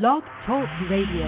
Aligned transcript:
Blog 0.00 0.24
Talk 0.44 0.66
Radio. 0.90 1.26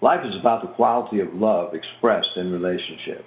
Life 0.00 0.20
is 0.24 0.34
about 0.40 0.62
the 0.62 0.68
quality 0.76 1.18
of 1.18 1.34
love 1.34 1.74
expressed 1.74 2.28
in 2.36 2.52
relationships. 2.52 3.24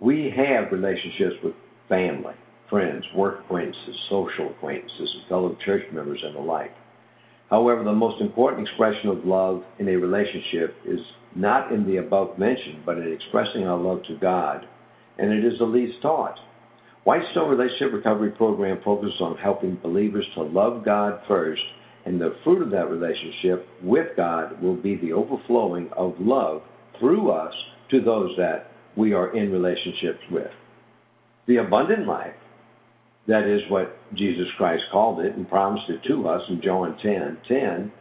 We 0.00 0.30
have 0.36 0.70
relationships 0.70 1.36
with 1.42 1.54
family, 1.88 2.34
friends, 2.72 3.04
work 3.14 3.40
acquaintances, 3.44 3.94
social 4.08 4.48
acquaintances, 4.48 5.10
fellow 5.28 5.54
church 5.62 5.82
members, 5.92 6.18
and 6.24 6.34
the 6.34 6.40
like. 6.40 6.72
However, 7.50 7.84
the 7.84 7.92
most 7.92 8.18
important 8.22 8.66
expression 8.66 9.10
of 9.10 9.26
love 9.26 9.62
in 9.78 9.86
a 9.90 9.96
relationship 9.96 10.74
is 10.86 11.00
not 11.36 11.70
in 11.70 11.86
the 11.86 11.98
above 11.98 12.38
mentioned, 12.38 12.86
but 12.86 12.96
in 12.96 13.12
expressing 13.12 13.64
our 13.64 13.76
love 13.76 14.02
to 14.08 14.16
God, 14.18 14.66
and 15.18 15.30
it 15.30 15.44
is 15.44 15.58
the 15.58 15.66
least 15.66 16.00
taught. 16.00 16.36
Whitestone 17.04 17.50
Relationship 17.50 17.92
Recovery 17.92 18.30
Program 18.30 18.80
focuses 18.82 19.20
on 19.20 19.36
helping 19.36 19.76
believers 19.82 20.26
to 20.34 20.42
love 20.42 20.82
God 20.82 21.20
first, 21.28 21.60
and 22.06 22.18
the 22.18 22.36
fruit 22.42 22.62
of 22.62 22.70
that 22.70 22.88
relationship 22.88 23.68
with 23.82 24.16
God 24.16 24.62
will 24.62 24.76
be 24.76 24.96
the 24.96 25.12
overflowing 25.12 25.90
of 25.94 26.14
love 26.18 26.62
through 26.98 27.32
us 27.32 27.52
to 27.90 28.00
those 28.00 28.30
that 28.38 28.70
we 28.96 29.12
are 29.12 29.36
in 29.36 29.52
relationships 29.52 30.20
with. 30.30 30.50
The 31.46 31.58
abundant 31.58 32.06
life 32.06 32.34
that 33.28 33.46
is 33.46 33.60
what 33.70 33.96
Jesus 34.14 34.46
Christ 34.56 34.82
called 34.90 35.20
it 35.20 35.36
and 35.36 35.48
promised 35.48 35.88
it 35.88 36.00
to 36.08 36.28
us 36.28 36.42
in 36.48 36.60
John 36.62 36.96
10 37.02 37.38
10. 37.48 37.92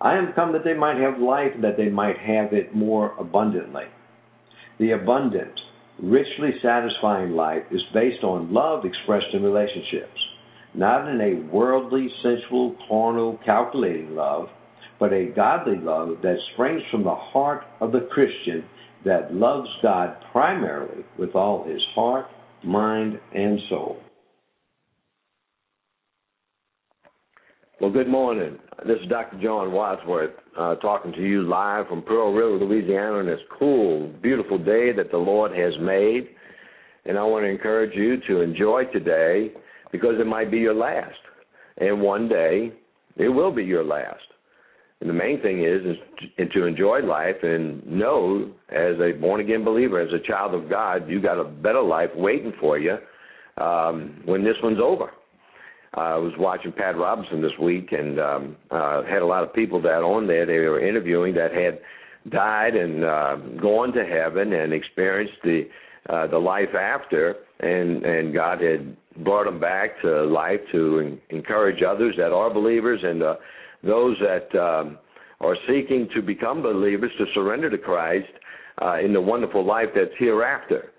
I 0.00 0.16
am 0.16 0.32
come 0.34 0.52
that 0.52 0.64
they 0.64 0.74
might 0.74 0.96
have 0.96 1.20
life, 1.20 1.52
that 1.60 1.76
they 1.76 1.90
might 1.90 2.16
have 2.18 2.52
it 2.54 2.74
more 2.74 3.14
abundantly. 3.18 3.84
The 4.78 4.92
abundant, 4.92 5.52
richly 6.02 6.52
satisfying 6.62 7.32
life 7.32 7.64
is 7.70 7.82
based 7.92 8.24
on 8.24 8.52
love 8.52 8.86
expressed 8.86 9.26
in 9.34 9.42
relationships, 9.42 10.18
not 10.72 11.06
in 11.06 11.20
a 11.20 11.52
worldly, 11.52 12.08
sensual, 12.22 12.76
carnal, 12.88 13.38
calculating 13.44 14.14
love, 14.14 14.48
but 14.98 15.12
a 15.12 15.32
godly 15.36 15.76
love 15.76 16.16
that 16.22 16.38
springs 16.54 16.82
from 16.90 17.04
the 17.04 17.14
heart 17.14 17.64
of 17.80 17.92
the 17.92 18.08
Christian 18.10 18.64
that 19.04 19.34
loves 19.34 19.68
God 19.82 20.16
primarily 20.32 21.04
with 21.18 21.34
all 21.34 21.64
his 21.64 21.82
heart, 21.94 22.26
mind, 22.64 23.18
and 23.34 23.58
soul. 23.68 23.98
Well, 27.80 27.90
good 27.90 28.08
morning. 28.08 28.58
This 28.86 28.98
is 29.02 29.08
Dr. 29.08 29.40
John 29.40 29.72
Wadsworth 29.72 30.32
uh, 30.58 30.74
talking 30.76 31.12
to 31.12 31.22
you 31.26 31.48
live 31.48 31.88
from 31.88 32.02
Pearl 32.02 32.30
River, 32.30 32.62
Louisiana, 32.62 33.20
on 33.20 33.26
this 33.26 33.40
cool, 33.58 34.12
beautiful 34.22 34.58
day 34.58 34.92
that 34.92 35.10
the 35.10 35.16
Lord 35.16 35.52
has 35.56 35.72
made. 35.80 36.28
And 37.06 37.16
I 37.16 37.22
want 37.22 37.44
to 37.44 37.48
encourage 37.48 37.96
you 37.96 38.18
to 38.28 38.42
enjoy 38.42 38.84
today 38.92 39.52
because 39.92 40.16
it 40.20 40.26
might 40.26 40.50
be 40.50 40.58
your 40.58 40.74
last. 40.74 41.16
And 41.78 42.02
one 42.02 42.28
day, 42.28 42.70
it 43.16 43.30
will 43.30 43.50
be 43.50 43.64
your 43.64 43.82
last. 43.82 44.24
And 45.00 45.08
the 45.08 45.14
main 45.14 45.40
thing 45.40 45.64
is, 45.64 45.96
is 46.36 46.48
to 46.52 46.66
enjoy 46.66 46.98
life 46.98 47.36
and 47.42 47.82
know, 47.86 48.52
as 48.68 48.96
a 49.00 49.18
born 49.18 49.40
again 49.40 49.64
believer, 49.64 50.02
as 50.02 50.12
a 50.12 50.28
child 50.28 50.52
of 50.52 50.68
God, 50.68 51.08
you 51.08 51.18
got 51.22 51.40
a 51.40 51.44
better 51.44 51.80
life 51.80 52.10
waiting 52.14 52.52
for 52.60 52.78
you 52.78 52.98
um, 53.56 54.20
when 54.26 54.44
this 54.44 54.56
one's 54.62 54.80
over. 54.82 55.12
I 55.94 56.16
was 56.16 56.32
watching 56.38 56.72
Pat 56.72 56.96
Robertson 56.96 57.42
this 57.42 57.58
week 57.60 57.92
and 57.92 58.20
um, 58.20 58.56
uh, 58.70 59.02
had 59.02 59.22
a 59.22 59.26
lot 59.26 59.42
of 59.42 59.52
people 59.52 59.82
that 59.82 60.02
on 60.02 60.26
there 60.26 60.46
they 60.46 60.58
were 60.58 60.86
interviewing 60.86 61.34
that 61.34 61.52
had 61.52 61.80
died 62.30 62.76
and 62.76 63.04
uh, 63.04 63.36
gone 63.60 63.92
to 63.92 64.04
heaven 64.04 64.52
and 64.52 64.72
experienced 64.72 65.34
the 65.42 65.68
uh, 66.08 66.26
the 66.26 66.38
life 66.38 66.74
after, 66.74 67.36
and 67.60 68.04
and 68.04 68.32
God 68.32 68.60
had 68.62 68.96
brought 69.24 69.44
them 69.44 69.60
back 69.60 70.00
to 70.02 70.24
life 70.24 70.60
to 70.72 71.00
en- 71.00 71.20
encourage 71.36 71.82
others 71.82 72.14
that 72.16 72.32
are 72.32 72.52
believers 72.52 73.00
and 73.02 73.22
uh, 73.22 73.34
those 73.82 74.16
that 74.20 74.58
um, 74.58 74.98
are 75.40 75.56
seeking 75.68 76.08
to 76.14 76.22
become 76.22 76.62
believers 76.62 77.10
to 77.18 77.26
surrender 77.34 77.68
to 77.68 77.78
Christ 77.78 78.28
uh, 78.80 78.98
in 78.98 79.12
the 79.12 79.20
wonderful 79.20 79.64
life 79.64 79.88
that's 79.94 80.10
hereafter. 80.18 80.92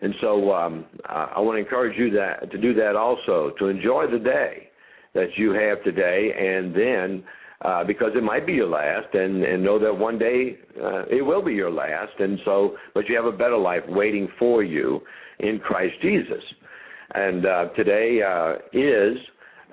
And 0.00 0.14
so 0.20 0.52
um, 0.52 0.84
I 1.06 1.40
want 1.40 1.56
to 1.56 1.60
encourage 1.60 1.98
you 1.98 2.10
that 2.12 2.50
to 2.50 2.58
do 2.58 2.72
that 2.74 2.94
also, 2.94 3.52
to 3.58 3.66
enjoy 3.66 4.06
the 4.10 4.18
day 4.18 4.68
that 5.14 5.28
you 5.36 5.52
have 5.52 5.82
today, 5.82 6.30
and 6.38 6.74
then 6.74 7.24
uh, 7.62 7.82
because 7.82 8.12
it 8.14 8.22
might 8.22 8.46
be 8.46 8.52
your 8.52 8.68
last, 8.68 9.12
and, 9.14 9.42
and 9.42 9.64
know 9.64 9.78
that 9.80 9.92
one 9.92 10.18
day 10.18 10.56
uh, 10.80 11.04
it 11.06 11.24
will 11.24 11.42
be 11.42 11.52
your 11.52 11.70
last, 11.70 12.12
and 12.20 12.38
so 12.44 12.76
but 12.94 13.08
you 13.08 13.16
have 13.16 13.24
a 13.24 13.36
better 13.36 13.56
life 13.56 13.82
waiting 13.88 14.28
for 14.38 14.62
you 14.62 15.00
in 15.40 15.58
Christ 15.58 15.94
Jesus. 16.00 16.42
And 17.14 17.46
uh, 17.46 17.64
today 17.74 18.20
uh, 18.22 18.54
is 18.72 19.16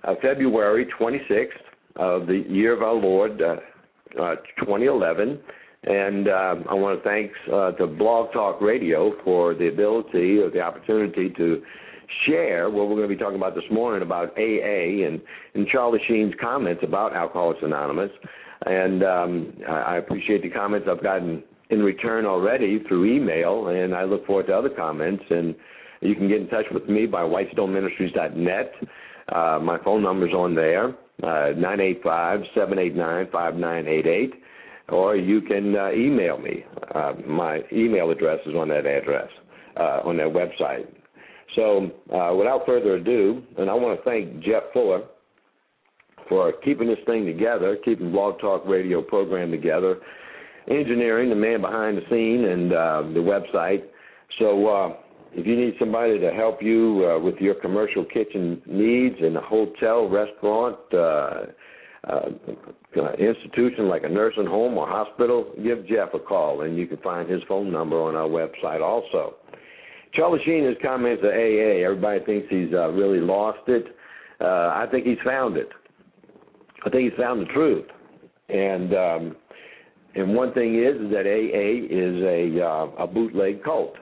uh, 0.03 0.15
February 0.21 0.87
26th 0.99 1.49
of 1.97 2.27
the 2.27 2.43
year 2.49 2.73
of 2.73 2.81
our 2.81 2.95
Lord, 2.95 3.41
uh, 3.41 3.57
2011. 4.59 5.39
And 5.85 6.27
um, 6.27 6.65
I 6.67 6.73
want 6.73 7.01
to 7.01 7.07
thank 7.07 7.31
uh, 7.51 7.71
to 7.73 7.85
Blog 7.85 8.33
Talk 8.33 8.59
Radio 8.59 9.13
for 9.23 9.53
the 9.53 9.67
ability 9.67 10.39
or 10.39 10.49
the 10.49 10.61
opportunity 10.61 11.29
to 11.37 11.61
share 12.25 12.69
what 12.71 12.87
we're 12.89 12.95
going 12.95 13.09
to 13.09 13.15
be 13.15 13.21
talking 13.21 13.37
about 13.37 13.53
this 13.53 13.63
morning 13.71 14.01
about 14.01 14.29
AA 14.37 15.05
and, 15.05 15.21
and 15.53 15.67
Charlie 15.67 15.99
Sheen's 16.07 16.33
comments 16.41 16.81
about 16.83 17.15
Alcoholics 17.15 17.59
Anonymous. 17.61 18.09
And 18.65 19.03
um, 19.03 19.53
I 19.69 19.97
appreciate 19.97 20.41
the 20.41 20.49
comments 20.49 20.87
I've 20.89 21.03
gotten 21.03 21.43
in 21.69 21.79
return 21.83 22.25
already 22.25 22.79
through 22.87 23.05
email, 23.05 23.67
and 23.67 23.93
I 23.93 24.05
look 24.05 24.25
forward 24.25 24.47
to 24.47 24.53
other 24.53 24.69
comments. 24.69 25.23
And 25.29 25.53
you 26.01 26.15
can 26.15 26.27
get 26.27 26.41
in 26.41 26.47
touch 26.47 26.65
with 26.71 26.87
me 26.89 27.05
by 27.05 27.21
whitestoneministries.net. 27.21 28.71
Uh, 29.31 29.59
my 29.61 29.77
phone 29.83 30.01
number's 30.01 30.33
on 30.33 30.55
there, 30.55 30.89
uh, 31.21 31.53
985 31.57 32.39
789 32.55 33.27
5988 33.31 34.44
or 34.89 35.15
you 35.15 35.41
can 35.41 35.75
uh, 35.75 35.91
email 35.91 36.37
me. 36.37 36.63
Uh, 36.93 37.13
my 37.27 37.61
email 37.71 38.11
address 38.11 38.39
is 38.45 38.55
on 38.55 38.69
that 38.69 38.85
address, 38.85 39.29
uh, 39.77 40.01
on 40.03 40.17
that 40.17 40.27
website. 40.27 40.87
So, 41.55 41.91
uh, 42.13 42.35
without 42.35 42.65
further 42.65 42.95
ado, 42.95 43.41
and 43.57 43.69
I 43.69 43.73
want 43.73 43.97
to 43.97 44.03
thank 44.03 44.43
Jeff 44.43 44.63
Fuller 44.73 45.03
for 46.27 46.53
keeping 46.63 46.87
this 46.87 46.99
thing 47.05 47.25
together, 47.25 47.77
keeping 47.85 48.11
Blog 48.11 48.39
Talk 48.39 48.63
Radio 48.67 49.01
program 49.01 49.51
together, 49.51 49.97
engineering, 50.69 51.29
the 51.29 51.35
man 51.35 51.61
behind 51.61 51.97
the 51.97 52.01
scene, 52.09 52.45
and 52.45 52.73
uh, 52.73 53.01
the 53.13 53.19
website. 53.19 53.83
So, 54.39 54.67
uh, 54.67 54.97
if 55.33 55.45
you 55.45 55.55
need 55.55 55.75
somebody 55.79 56.19
to 56.19 56.31
help 56.31 56.61
you 56.61 57.19
with 57.21 57.35
your 57.41 57.55
commercial 57.55 58.05
kitchen 58.05 58.61
needs 58.65 59.15
in 59.19 59.35
a 59.35 59.41
hotel, 59.41 60.07
restaurant, 60.07 60.77
uh, 62.07 62.29
institution 63.17 63.89
like 63.89 64.03
a 64.03 64.09
nursing 64.09 64.45
home 64.45 64.77
or 64.77 64.87
hospital, 64.87 65.51
give 65.63 65.87
Jeff 65.87 66.13
a 66.13 66.19
call, 66.19 66.61
and 66.61 66.77
you 66.77 66.87
can 66.87 66.97
find 66.97 67.29
his 67.29 67.41
phone 67.47 67.71
number 67.71 67.99
on 67.99 68.15
our 68.15 68.27
website 68.27 68.81
also. 68.81 69.35
Charlie 70.13 70.39
Sheen 70.45 70.65
has 70.65 70.75
comments 70.81 71.23
at 71.25 71.31
AA. 71.31 71.83
Everybody 71.83 72.23
thinks 72.25 72.47
he's 72.49 72.73
uh, 72.73 72.89
really 72.89 73.19
lost 73.19 73.67
it. 73.67 73.85
Uh, 74.39 74.45
I 74.45 74.85
think 74.91 75.05
he's 75.05 75.17
found 75.25 75.57
it. 75.57 75.69
I 76.85 76.89
think 76.89 77.11
he's 77.11 77.19
found 77.19 77.41
the 77.41 77.51
truth. 77.53 77.85
And 78.49 78.93
um, 78.93 79.35
and 80.13 80.33
one 80.33 80.53
thing 80.53 80.75
is, 80.75 80.95
is 81.01 81.11
that 81.11 81.25
AA 81.25 81.83
is 81.89 82.23
a 82.23 82.63
uh, 82.63 83.03
a 83.03 83.07
bootleg 83.07 83.63
cult. 83.63 83.95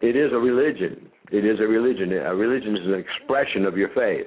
It 0.00 0.16
is 0.16 0.32
a 0.32 0.38
religion. 0.38 1.08
It 1.32 1.44
is 1.44 1.58
a 1.58 1.64
religion. 1.64 2.12
A 2.12 2.34
religion 2.34 2.76
is 2.76 2.86
an 2.86 2.94
expression 2.94 3.64
of 3.64 3.76
your 3.76 3.88
faith 3.88 4.26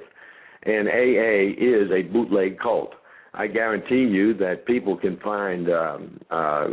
and 0.64 0.88
AA 0.88 1.54
is 1.56 1.90
a 1.90 2.02
bootleg 2.02 2.58
cult. 2.58 2.92
I 3.32 3.46
guarantee 3.46 4.10
you 4.10 4.34
that 4.34 4.66
people 4.66 4.96
can 4.96 5.16
find 5.18 5.70
um, 5.70 6.20
uh, 6.30 6.66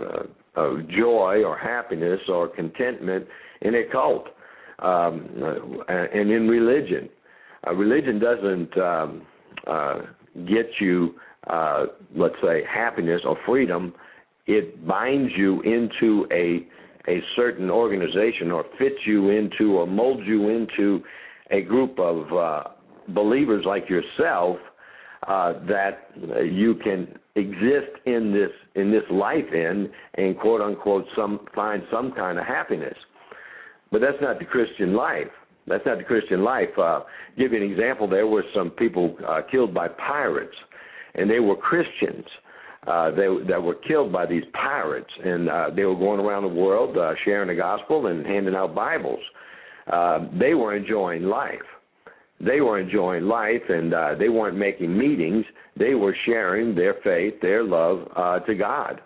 uh, 0.55 0.73
joy 0.97 1.43
or 1.43 1.57
happiness 1.57 2.19
or 2.27 2.47
contentment 2.47 3.27
in 3.61 3.75
a 3.75 3.83
cult 3.91 4.27
um, 4.79 5.29
uh, 5.87 5.93
and 5.93 6.31
in 6.31 6.47
religion. 6.47 7.09
Uh, 7.65 7.73
religion 7.73 8.19
doesn't 8.19 8.77
um, 8.77 9.21
uh, 9.67 9.99
get 10.47 10.67
you, 10.79 11.15
uh, 11.47 11.85
let's 12.15 12.35
say, 12.43 12.63
happiness 12.71 13.21
or 13.25 13.37
freedom. 13.45 13.93
It 14.47 14.85
binds 14.87 15.31
you 15.35 15.61
into 15.61 16.27
a 16.31 16.67
a 17.09 17.21
certain 17.37 17.69
organization 17.69 18.51
or 18.51 18.65
fits 18.77 18.97
you 19.05 19.29
into 19.29 19.77
or 19.77 19.87
molds 19.87 20.23
you 20.25 20.49
into 20.49 21.01
a 21.51 21.61
group 21.61 21.97
of 21.99 22.33
uh, 22.33 22.69
believers 23.09 23.63
like 23.65 23.89
yourself 23.89 24.57
uh, 25.27 25.53
that 25.67 26.11
you 26.45 26.75
can 26.75 27.07
exist 27.35 27.91
in 28.05 28.33
this 28.33 28.51
in 28.75 28.91
this 28.91 29.03
life 29.11 29.45
in 29.53 29.89
and 30.15 30.37
quote 30.39 30.61
unquote 30.61 31.05
some 31.15 31.45
find 31.53 31.83
some 31.91 32.11
kind 32.11 32.37
of 32.37 32.45
happiness. 32.45 32.97
But 33.91 34.01
that's 34.01 34.17
not 34.21 34.39
the 34.39 34.45
Christian 34.45 34.93
life. 34.93 35.27
That's 35.67 35.85
not 35.85 35.97
the 35.97 36.03
Christian 36.03 36.43
life. 36.43 36.69
Uh, 36.77 37.01
give 37.37 37.51
you 37.51 37.63
an 37.63 37.71
example. 37.71 38.07
There 38.07 38.27
were 38.27 38.43
some 38.55 38.71
people 38.71 39.17
uh, 39.27 39.41
killed 39.51 39.73
by 39.73 39.89
pirates, 39.89 40.55
and 41.15 41.29
they 41.29 41.39
were 41.39 41.55
Christians. 41.55 42.25
Uh, 42.85 43.11
they 43.11 43.27
that 43.49 43.61
were 43.61 43.75
killed 43.75 44.13
by 44.13 44.25
these 44.25 44.43
pirates, 44.53 45.09
and 45.23 45.49
uh, 45.49 45.69
they 45.75 45.83
were 45.83 45.95
going 45.95 46.21
around 46.21 46.43
the 46.43 46.47
world 46.61 46.97
uh, 46.97 47.13
sharing 47.25 47.49
the 47.49 47.55
gospel 47.55 48.07
and 48.07 48.25
handing 48.25 48.55
out 48.55 48.73
Bibles. 48.73 49.19
Uh, 49.91 50.19
they 50.39 50.53
were 50.53 50.75
enjoying 50.75 51.23
life. 51.23 51.59
They 52.39 52.61
were 52.61 52.79
enjoying 52.79 53.23
life, 53.23 53.63
and 53.69 53.93
uh, 53.93 54.15
they 54.17 54.29
weren't 54.29 54.57
making 54.57 54.95
meetings. 54.95 55.45
They 55.75 55.95
were 55.95 56.15
sharing 56.25 56.75
their 56.75 56.95
faith, 57.03 57.35
their 57.41 57.63
love 57.63 58.07
uh, 58.15 58.39
to 58.39 58.55
God, 58.55 59.01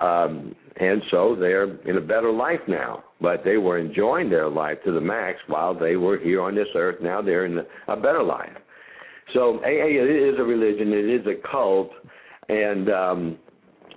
um, 0.00 0.54
and 0.76 1.02
so 1.10 1.36
they're 1.38 1.76
in 1.86 1.98
a 1.98 2.00
better 2.00 2.32
life 2.32 2.60
now. 2.66 3.04
But 3.20 3.44
they 3.44 3.58
were 3.58 3.78
enjoying 3.78 4.30
their 4.30 4.48
life 4.48 4.78
to 4.86 4.92
the 4.92 5.00
max 5.00 5.38
while 5.46 5.78
they 5.78 5.96
were 5.96 6.18
here 6.18 6.40
on 6.40 6.54
this 6.54 6.68
earth. 6.74 7.02
Now 7.02 7.20
they're 7.20 7.44
in 7.44 7.58
a 7.88 7.96
better 7.96 8.22
life. 8.22 8.56
So 9.34 9.58
AA 9.58 10.32
is 10.32 10.38
a 10.38 10.42
religion. 10.42 10.92
It 10.92 11.20
is 11.20 11.26
a 11.26 11.48
cult 11.50 11.90
and 12.48 12.90
um, 12.90 13.38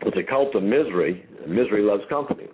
it's 0.01 0.17
a 0.17 0.29
cult 0.29 0.55
of 0.55 0.63
misery. 0.63 1.25
Misery 1.47 1.81
loves 1.81 2.03
company. 2.09 2.47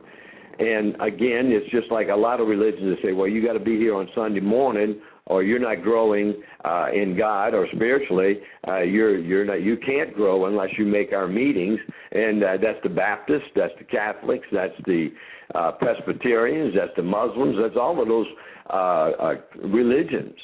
And 0.59 0.95
again, 0.95 1.51
it's 1.51 1.69
just 1.71 1.91
like 1.91 2.09
a 2.09 2.15
lot 2.15 2.41
of 2.41 2.47
religions 2.47 2.95
that 2.95 2.97
say, 3.01 3.13
well, 3.13 3.27
you 3.27 3.45
got 3.45 3.53
to 3.53 3.59
be 3.59 3.77
here 3.77 3.95
on 3.95 4.09
Sunday 4.13 4.41
morning, 4.41 4.99
or 5.29 5.43
you're 5.43 5.59
not 5.59 5.83
growing 5.83 6.33
uh, 6.65 6.87
in 6.93 7.15
God 7.17 7.53
or 7.53 7.67
spiritually. 7.73 8.39
Uh, 8.67 8.81
you're 8.81 9.17
you're 9.17 9.45
not 9.45 9.61
you 9.61 9.77
can't 9.77 10.13
grow 10.13 10.47
unless 10.47 10.69
you 10.77 10.85
make 10.85 11.13
our 11.13 11.27
meetings. 11.27 11.79
And 12.11 12.43
uh, 12.43 12.57
that's 12.61 12.79
the 12.83 12.89
Baptists, 12.89 13.49
that's 13.55 13.73
the 13.77 13.85
Catholics, 13.85 14.45
that's 14.51 14.73
the 14.85 15.09
uh, 15.55 15.71
Presbyterians, 15.73 16.73
that's 16.75 16.95
the 16.97 17.03
Muslims, 17.03 17.55
that's 17.61 17.77
all 17.79 18.01
of 18.01 18.07
those 18.07 18.27
uh, 18.71 18.73
uh, 18.73 19.33
religions. 19.63 20.35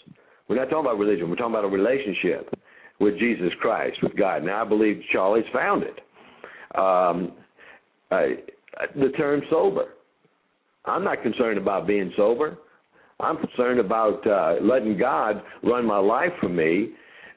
We're 0.47 0.57
not 0.57 0.69
talking 0.69 0.85
about 0.85 0.99
religion. 0.99 1.29
We're 1.29 1.35
talking 1.35 1.53
about 1.53 1.65
a 1.65 1.67
relationship 1.67 2.53
with 2.99 3.17
Jesus 3.17 3.51
Christ, 3.59 3.97
with 4.03 4.15
God. 4.15 4.43
Now, 4.43 4.63
I 4.63 4.67
believe 4.67 5.01
Charlie's 5.11 5.45
found 5.51 5.83
it. 5.83 5.99
Um, 6.77 7.33
I, 8.11 8.35
the 8.95 9.09
term 9.17 9.41
sober. 9.49 9.85
I'm 10.85 11.03
not 11.03 11.23
concerned 11.23 11.57
about 11.57 11.87
being 11.87 12.13
sober. 12.15 12.57
I'm 13.19 13.37
concerned 13.37 13.79
about 13.79 14.25
uh, 14.27 14.55
letting 14.61 14.97
God 14.97 15.41
run 15.63 15.85
my 15.85 15.99
life 15.99 16.31
for 16.41 16.49
me, 16.49 16.89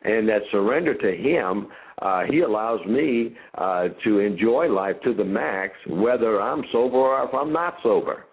and 0.03 0.29
that 0.29 0.43
surrender 0.51 0.95
to 0.95 1.17
Him. 1.17 1.69
Uh, 2.01 2.23
he 2.31 2.41
allows 2.41 2.79
me 2.87 3.37
uh, 3.57 3.89
to 4.05 4.21
enjoy 4.21 4.69
life 4.69 4.95
to 5.03 5.13
the 5.13 5.25
max, 5.25 5.73
whether 5.89 6.41
I'm 6.41 6.63
sober 6.71 6.97
or 6.97 7.25
if 7.25 7.35
I'm 7.35 7.53
not 7.53 7.75
sober. 7.83 8.25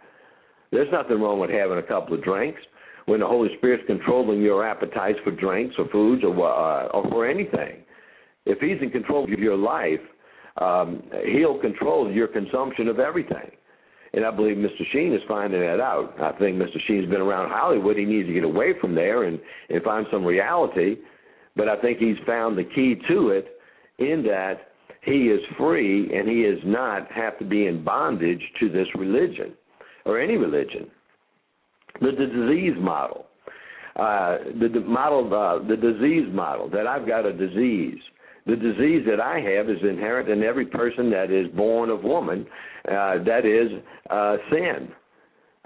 There's 0.71 0.92
nothing 0.92 1.19
wrong 1.19 1.39
with 1.39 1.50
having 1.50 1.80
a 1.80 1.83
couple 1.83 2.15
of 2.15 2.24
drinks 2.24 2.62
when 3.06 3.21
the 3.21 3.27
Holy 3.27 3.50
Spirit's 3.57 3.83
controlling 3.88 4.42
your 4.42 4.68
appetites 4.68 5.18
for 5.24 5.31
drinks 5.31 5.75
or 5.77 5.88
foods 5.89 6.24
or 6.24 6.33
uh, 6.33 6.88
or 6.88 7.09
for 7.09 7.27
anything. 7.27 7.83
If 8.45 8.59
He's 8.59 8.81
in 8.81 8.92
control 8.92 9.24
of 9.24 9.30
your 9.30 9.57
life, 9.57 10.01
um, 10.62 11.03
He'll 11.33 11.59
control 11.59 12.12
your 12.12 12.27
consumption 12.27 12.88
of 12.88 13.00
everything. 13.00 13.51
And 14.15 14.25
I 14.25 14.31
believe 14.31 14.56
Mr. 14.56 14.81
Sheen 14.94 15.13
is 15.13 15.21
finding 15.27 15.59
that 15.59 15.81
out. 15.81 16.15
I 16.21 16.31
think 16.39 16.57
Mr. 16.57 16.77
Sheen's 16.88 17.09
been 17.09 17.21
around 17.21 17.50
Hollywood. 17.50 17.97
He 17.97 18.06
needs 18.06 18.27
to 18.29 18.33
get 18.33 18.45
away 18.45 18.73
from 18.79 18.95
there 18.95 19.23
and, 19.23 19.39
and 19.69 19.83
find 19.83 20.07
some 20.09 20.23
reality. 20.23 20.95
But 21.57 21.67
I 21.67 21.79
think 21.81 22.00
he's 22.00 22.15
found 22.25 22.57
the 22.57 22.63
key 22.63 22.95
to 23.09 23.29
it 23.29 23.59
in 24.00 24.23
that 24.23 24.71
he 25.03 25.27
is 25.27 25.41
free 25.57 26.09
and 26.17 26.27
he 26.27 26.44
does 26.44 26.63
not 26.65 27.12
have 27.12 27.38
to 27.39 27.45
be 27.45 27.67
in 27.67 27.83
bondage 27.83 28.41
to 28.62 28.69
this 28.69 28.88
religion 28.95 29.53
or 30.06 30.19
any 30.19 30.38
religion 30.38 30.89
the, 32.01 32.11
the 32.11 32.25
disease 32.25 32.75
model. 32.79 33.25
Uh, 33.95 34.38
the, 34.59 34.68
the 34.68 34.81
model, 34.81 35.25
uh, 35.33 35.65
the 35.68 35.77
disease 35.77 36.27
model 36.33 36.69
that 36.69 36.85
I've 36.85 37.07
got 37.07 37.25
a 37.25 37.31
disease. 37.31 38.00
The 38.45 38.56
disease 38.56 39.03
that 39.09 39.19
I 39.19 39.39
have 39.39 39.69
is 39.69 39.81
inherent 39.81 40.30
in 40.30 40.44
every 40.44 40.65
person 40.68 41.09
that 41.12 41.31
is 41.31 41.47
born 41.56 41.89
of 41.89 42.03
woman. 42.03 42.45
Uh, 42.88 43.24
that 43.24 43.45
is 43.45 43.81
uh, 44.09 44.38
sin. 44.51 44.89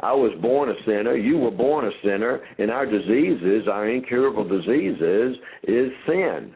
I 0.02 0.14
was 0.14 0.32
born 0.42 0.70
a 0.70 0.74
sinner. 0.86 1.18
You 1.18 1.38
were 1.38 1.52
born 1.52 1.86
a 1.86 1.92
sinner, 2.04 2.40
and 2.58 2.72
our 2.72 2.86
diseases, 2.86 3.68
our 3.70 3.90
incurable 3.90 4.48
diseases, 4.48 5.36
is 5.64 5.92
sin. 6.08 6.56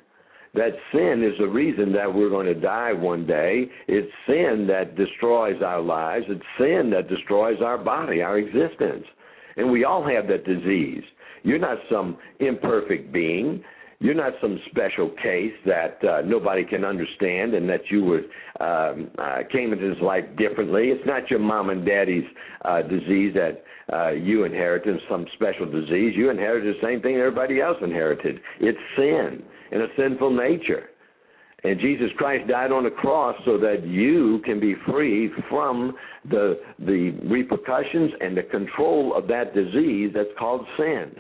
That 0.53 0.71
sin 0.93 1.23
is 1.23 1.37
the 1.39 1.47
reason 1.47 1.91
that 1.93 2.13
we're 2.13 2.29
going 2.29 2.45
to 2.45 2.53
die 2.53 2.93
one 2.93 3.25
day. 3.25 3.65
It's 3.87 4.11
sin 4.27 4.65
that 4.67 4.95
destroys 4.95 5.61
our 5.61 5.81
lives. 5.81 6.25
It's 6.29 6.45
sin 6.57 6.91
that 6.91 7.09
destroys 7.09 7.57
our 7.61 7.77
body, 7.77 8.21
our 8.21 8.37
existence. 8.37 9.05
And 9.57 9.71
we 9.71 9.83
all 9.83 10.07
have 10.07 10.27
that 10.27 10.45
disease. 10.45 11.03
You're 11.43 11.59
not 11.59 11.79
some 11.91 12.17
imperfect 12.39 13.11
being. 13.11 13.63
You're 14.03 14.15
not 14.15 14.33
some 14.41 14.59
special 14.69 15.09
case 15.23 15.53
that 15.65 15.97
uh, 16.03 16.21
nobody 16.25 16.65
can 16.65 16.83
understand 16.83 17.53
and 17.53 17.69
that 17.69 17.89
you 17.89 18.03
were 18.03 18.23
um, 18.59 19.09
uh, 19.17 19.43
came 19.49 19.71
into 19.71 19.93
this 19.93 20.03
life 20.03 20.25
differently. 20.37 20.89
It's 20.89 21.07
not 21.07 21.29
your 21.29 21.39
mom 21.39 21.69
and 21.69 21.85
daddy's 21.85 22.25
uh, 22.65 22.81
disease 22.81 23.33
that 23.33 23.63
uh, 23.93 24.11
you 24.11 24.43
inherited, 24.43 24.99
some 25.09 25.25
special 25.35 25.71
disease. 25.71 26.15
You 26.17 26.31
inherited 26.31 26.75
the 26.75 26.85
same 26.85 27.01
thing 27.01 27.15
everybody 27.15 27.61
else 27.61 27.77
inherited. 27.81 28.41
It's 28.59 28.77
sin 28.97 29.41
and 29.71 29.81
a 29.81 29.87
sinful 29.95 30.35
nature. 30.35 30.89
And 31.63 31.79
Jesus 31.79 32.09
Christ 32.17 32.49
died 32.49 32.73
on 32.73 32.83
the 32.83 32.89
cross 32.89 33.37
so 33.45 33.57
that 33.59 33.87
you 33.87 34.41
can 34.43 34.59
be 34.59 34.75
free 34.85 35.31
from 35.49 35.95
the 36.29 36.59
the 36.79 37.11
repercussions 37.23 38.11
and 38.19 38.35
the 38.35 38.43
control 38.43 39.15
of 39.15 39.29
that 39.29 39.53
disease 39.55 40.11
that's 40.13 40.27
called 40.37 40.65
sin. 40.77 41.15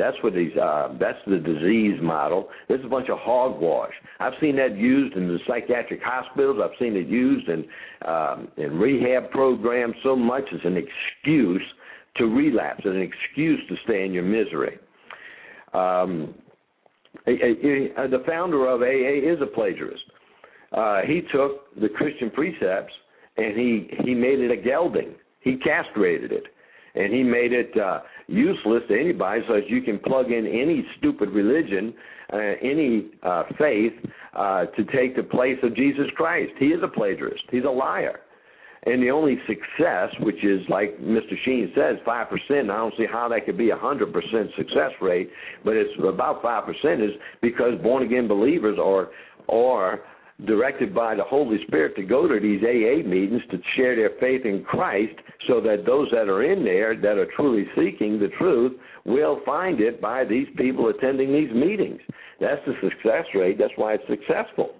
That's 0.00 0.16
what 0.22 0.34
these 0.34 0.56
uh, 0.56 0.94
that's 0.98 1.18
the 1.26 1.36
disease 1.36 1.98
model. 2.02 2.48
There's 2.68 2.84
a 2.84 2.88
bunch 2.88 3.08
of 3.10 3.18
hogwash. 3.18 3.92
I've 4.18 4.32
seen 4.40 4.56
that 4.56 4.76
used 4.76 5.16
in 5.16 5.28
the 5.28 5.38
psychiatric 5.46 6.00
hospitals. 6.02 6.58
I've 6.62 6.76
seen 6.78 6.96
it 6.96 7.06
used 7.06 7.48
in 7.48 7.64
um, 8.08 8.48
in 8.56 8.78
rehab 8.78 9.30
programs 9.30 9.94
so 10.02 10.16
much 10.16 10.44
as 10.54 10.60
an 10.64 10.76
excuse 10.76 11.62
to 12.16 12.24
relapse, 12.24 12.80
as 12.86 12.94
an 12.94 13.02
excuse 13.02 13.60
to 13.68 13.76
stay 13.84 14.04
in 14.04 14.12
your 14.12 14.24
misery. 14.24 14.78
Um, 15.74 16.34
the 17.26 18.22
founder 18.26 18.66
of 18.66 18.80
AA 18.80 19.32
is 19.32 19.40
a 19.42 19.46
plagiarist. 19.46 20.02
Uh, 20.72 21.00
he 21.06 21.22
took 21.32 21.74
the 21.80 21.88
Christian 21.88 22.30
precepts 22.30 22.92
and 23.36 23.56
he 23.56 23.90
he 24.04 24.14
made 24.14 24.40
it 24.40 24.50
a 24.50 24.56
gelding. 24.56 25.14
He 25.40 25.56
castrated 25.56 26.32
it, 26.32 26.44
and 26.94 27.12
he 27.12 27.22
made 27.22 27.52
it 27.52 27.76
uh, 27.78 28.00
useless 28.30 28.82
to 28.88 28.98
anybody, 28.98 29.42
so 29.48 29.56
you 29.56 29.82
can 29.82 29.98
plug 29.98 30.30
in 30.30 30.46
any 30.46 30.86
stupid 30.98 31.30
religion, 31.30 31.92
uh, 32.32 32.36
any 32.62 33.10
uh, 33.22 33.42
faith, 33.58 33.92
uh, 34.34 34.66
to 34.66 34.84
take 34.84 35.16
the 35.16 35.22
place 35.22 35.58
of 35.62 35.74
Jesus 35.74 36.06
Christ. 36.16 36.52
He 36.58 36.66
is 36.66 36.80
a 36.82 36.88
plagiarist. 36.88 37.42
He's 37.50 37.64
a 37.64 37.70
liar. 37.70 38.20
And 38.84 39.02
the 39.02 39.10
only 39.10 39.36
success, 39.46 40.08
which 40.20 40.42
is 40.42 40.60
like 40.70 40.98
Mr. 41.00 41.34
Sheen 41.44 41.70
says, 41.74 41.96
five 42.04 42.28
percent. 42.30 42.70
I 42.70 42.78
don't 42.78 42.94
see 42.96 43.04
how 43.10 43.28
that 43.28 43.44
could 43.44 43.58
be 43.58 43.70
a 43.70 43.76
hundred 43.76 44.10
percent 44.12 44.50
success 44.56 44.92
rate, 45.02 45.28
but 45.64 45.76
it's 45.76 45.92
about 45.98 46.40
five 46.40 46.64
percent 46.64 47.02
is 47.02 47.10
because 47.42 47.78
born 47.82 48.02
again 48.02 48.26
believers 48.26 48.78
are 48.82 49.10
are 49.50 50.00
directed 50.46 50.94
by 50.94 51.14
the 51.14 51.24
Holy 51.24 51.58
Spirit 51.66 51.96
to 51.96 52.02
go 52.02 52.26
to 52.26 52.40
these 52.40 52.62
AA 52.62 53.06
meetings 53.06 53.42
to 53.50 53.58
share 53.76 53.96
their 53.96 54.10
faith 54.20 54.44
in 54.44 54.64
Christ 54.64 55.14
so 55.46 55.60
that 55.60 55.84
those 55.86 56.08
that 56.12 56.28
are 56.28 56.42
in 56.42 56.64
there 56.64 56.96
that 56.96 57.18
are 57.18 57.26
truly 57.36 57.66
seeking 57.76 58.18
the 58.18 58.28
truth 58.38 58.72
will 59.04 59.40
find 59.44 59.80
it 59.80 60.00
by 60.00 60.24
these 60.24 60.46
people 60.56 60.88
attending 60.88 61.32
these 61.32 61.52
meetings. 61.54 62.00
That's 62.40 62.60
the 62.66 62.74
success 62.82 63.24
rate. 63.34 63.58
That's 63.58 63.72
why 63.76 63.94
it's 63.94 64.04
successful. 64.08 64.74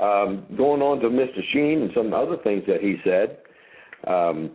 Um, 0.00 0.44
going 0.56 0.82
on 0.82 1.00
to 1.00 1.08
Mr. 1.08 1.40
Sheen 1.52 1.82
and 1.82 1.90
some 1.94 2.12
other 2.12 2.36
things 2.44 2.62
that 2.66 2.80
he 2.80 2.96
said. 3.02 3.38
Um, 4.06 4.50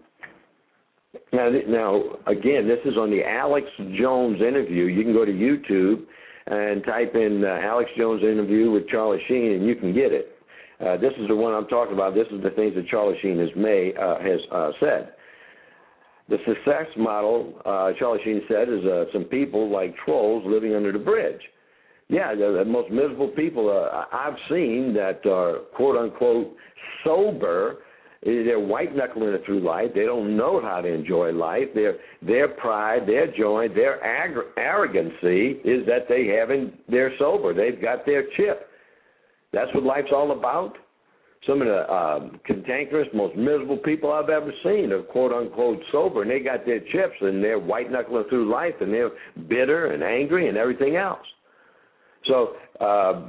now, 1.34 1.50
now, 1.68 2.04
again, 2.28 2.68
this 2.68 2.80
is 2.86 2.96
on 2.98 3.10
the 3.10 3.24
Alex 3.24 3.68
Jones 3.98 4.40
interview. 4.42 4.86
You 4.86 5.04
can 5.04 5.14
go 5.14 5.26
to 5.26 5.32
YouTube 5.32 6.06
and 6.48 6.84
type 6.84 7.16
in 7.16 7.44
uh, 7.44 7.60
Alex 7.62 7.90
Jones 7.98 8.24
interview 8.24 8.72
with 8.72 8.88
Charlie 8.90 9.22
Sheen, 9.28 9.52
and 9.54 9.66
you 9.66 9.76
can 9.76 9.94
get 9.94 10.12
it. 10.12 10.36
Uh, 10.80 10.98
this 10.98 11.14
is 11.20 11.28
the 11.28 11.36
one 11.36 11.54
I'm 11.54 11.68
talking 11.68 11.94
about. 11.94 12.16
This 12.16 12.28
is 12.32 12.42
the 12.42 12.50
things 12.52 12.74
that 12.76 12.88
Charlie 12.88 13.18
Sheen 13.22 13.38
has 13.40 13.50
made 13.56 13.98
uh, 13.98 14.20
has 14.20 14.40
uh, 14.52 14.72
said. 14.80 15.14
The 16.30 16.38
success 16.48 16.88
model, 16.98 17.54
uh, 17.66 17.92
Charlie 18.00 18.22
Sheen 18.24 18.42
said, 18.48 18.70
is 18.70 18.84
uh, 18.86 19.06
some 19.14 19.26
people 19.26 19.70
like 19.70 19.96
trolls 20.06 20.44
living 20.48 20.74
under 20.76 20.92
the 20.92 21.00
bridge. 21.00 21.42
Yeah, 22.08 22.34
the, 22.36 22.64
the 22.64 22.66
most 22.66 22.92
miserable 22.92 23.30
people 23.30 23.70
uh, 23.70 24.06
I've 24.16 24.38
seen 24.50 24.94
that 24.96 25.26
are 25.30 25.60
quote 25.76 25.98
unquote 25.98 26.56
sober. 27.04 27.78
They're 28.24 28.60
white 28.60 28.96
knuckling 28.96 29.34
it 29.34 29.42
through 29.46 29.62
life. 29.62 29.90
They 29.96 30.06
don't 30.06 30.38
know 30.38 30.62
how 30.62 30.82
to 30.82 30.88
enjoy 30.88 31.32
life. 31.32 31.70
Their 31.74 31.96
their 32.22 32.50
pride, 32.50 33.08
their 33.08 33.26
joy, 33.36 33.68
their 33.70 34.04
ag- 34.04 34.46
arrogancy 34.58 35.60
is 35.66 35.86
that 35.88 36.08
they 36.08 36.28
haven't. 36.28 36.74
They're 36.90 37.14
sober. 37.18 37.54
They've 37.54 37.82
got 37.82 38.06
their 38.06 38.24
chip. 38.38 38.68
That's 39.54 39.74
what 39.74 39.84
life's 39.84 40.12
all 40.14 40.32
about. 40.38 40.78
some 41.48 41.62
of 41.62 41.68
the 41.68 41.80
uh, 41.92 42.30
cantankerous, 42.46 43.08
most 43.14 43.36
miserable 43.36 43.78
people 43.78 44.12
I've 44.12 44.30
ever 44.30 44.52
seen 44.64 44.92
are 44.92 45.02
quote 45.02 45.32
unquote 45.34 45.82
sober, 45.92 46.22
and 46.22 46.30
they 46.30 46.40
got 46.40 46.66
their 46.66 46.80
chips 46.80 47.16
and 47.22 47.44
they're 47.44 47.60
white 47.60 47.92
knuckling 47.92 48.26
through 48.30 48.52
life, 48.52 48.76
and 48.80 48.94
they're 48.94 49.10
bitter 49.50 49.88
and 49.88 50.04
angry 50.04 50.48
and 50.50 50.58
everything 50.58 50.96
else. 50.96 51.26
So 52.26 52.56
uh, 52.80 52.84
uh, 52.84 53.20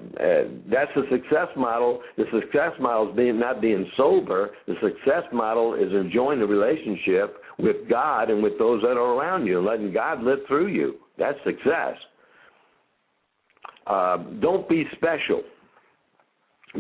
that's 0.71 0.91
the 0.95 1.05
success 1.11 1.49
model. 1.57 2.01
The 2.17 2.25
success 2.33 2.73
model 2.81 3.11
is 3.11 3.17
being 3.17 3.39
not 3.39 3.61
being 3.61 3.87
sober. 3.97 4.51
The 4.67 4.75
success 4.83 5.25
model 5.33 5.75
is 5.75 5.93
enjoying 5.93 6.41
the 6.41 6.47
relationship 6.47 7.37
with 7.59 7.89
God 7.89 8.31
and 8.31 8.43
with 8.43 8.59
those 8.59 8.83
that 8.83 8.93
are 8.93 9.15
around 9.15 9.47
you, 9.47 9.61
letting 9.61 9.93
God 9.93 10.23
live 10.23 10.41
through 10.47 10.69
you. 10.69 10.97
That's 11.19 11.39
success. 11.45 11.97
Uh, 13.87 14.19
don't 14.41 14.69
be 14.69 14.85
special. 14.97 15.43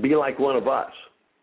Be 0.00 0.14
like 0.14 0.38
one 0.38 0.56
of 0.56 0.68
us. 0.68 0.90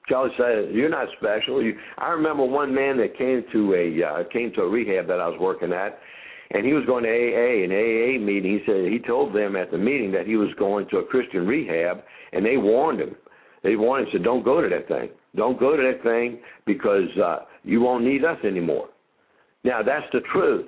Charlie 0.08 0.32
said, 0.38 0.74
"You're 0.74 0.90
not 0.90 1.08
special." 1.18 1.62
You, 1.62 1.78
I 1.98 2.10
remember 2.10 2.44
one 2.44 2.74
man 2.74 2.98
that 2.98 3.16
came 3.16 3.44
to 3.52 3.74
a 3.76 4.04
uh, 4.04 4.24
came 4.32 4.52
to 4.54 4.62
a 4.62 4.68
rehab 4.68 5.08
that 5.08 5.20
I 5.20 5.28
was 5.28 5.40
working 5.40 5.72
at, 5.72 6.00
and 6.52 6.66
he 6.66 6.74
was 6.74 6.86
going 6.86 7.04
to 7.04 7.10
AA 7.10 7.64
an 7.64 7.72
AA 7.72 8.20
meeting. 8.24 8.60
He 8.60 8.64
said 8.66 8.92
he 8.92 9.00
told 9.00 9.36
them 9.36 9.56
at 9.56 9.72
the 9.72 9.78
meeting 9.78 10.12
that 10.12 10.26
he 10.26 10.36
was 10.36 10.50
going 10.58 10.88
to 10.90 10.98
a 10.98 11.06
Christian 11.06 11.46
rehab, 11.46 12.04
and 12.34 12.46
they 12.46 12.58
warned 12.58 13.00
him. 13.00 13.16
They 13.64 13.76
warned 13.76 14.08
him 14.08 14.14
said, 14.14 14.24
"Don't 14.24 14.44
go 14.44 14.62
to 14.62 14.70
that 14.70 14.88
thing. 14.88 15.10
Don't 15.36 15.60
go 15.60 15.76
to 15.76 15.84
that 15.84 16.04
thing 16.04 16.40
because 16.66 17.10
uh, 17.24 17.40
you 17.64 17.82
won't 17.82 18.04
need 18.04 18.24
us 18.26 18.38
anymore." 18.44 18.90
Now 19.64 19.84
that's 19.84 20.06
the 20.12 20.22
truth. 20.32 20.68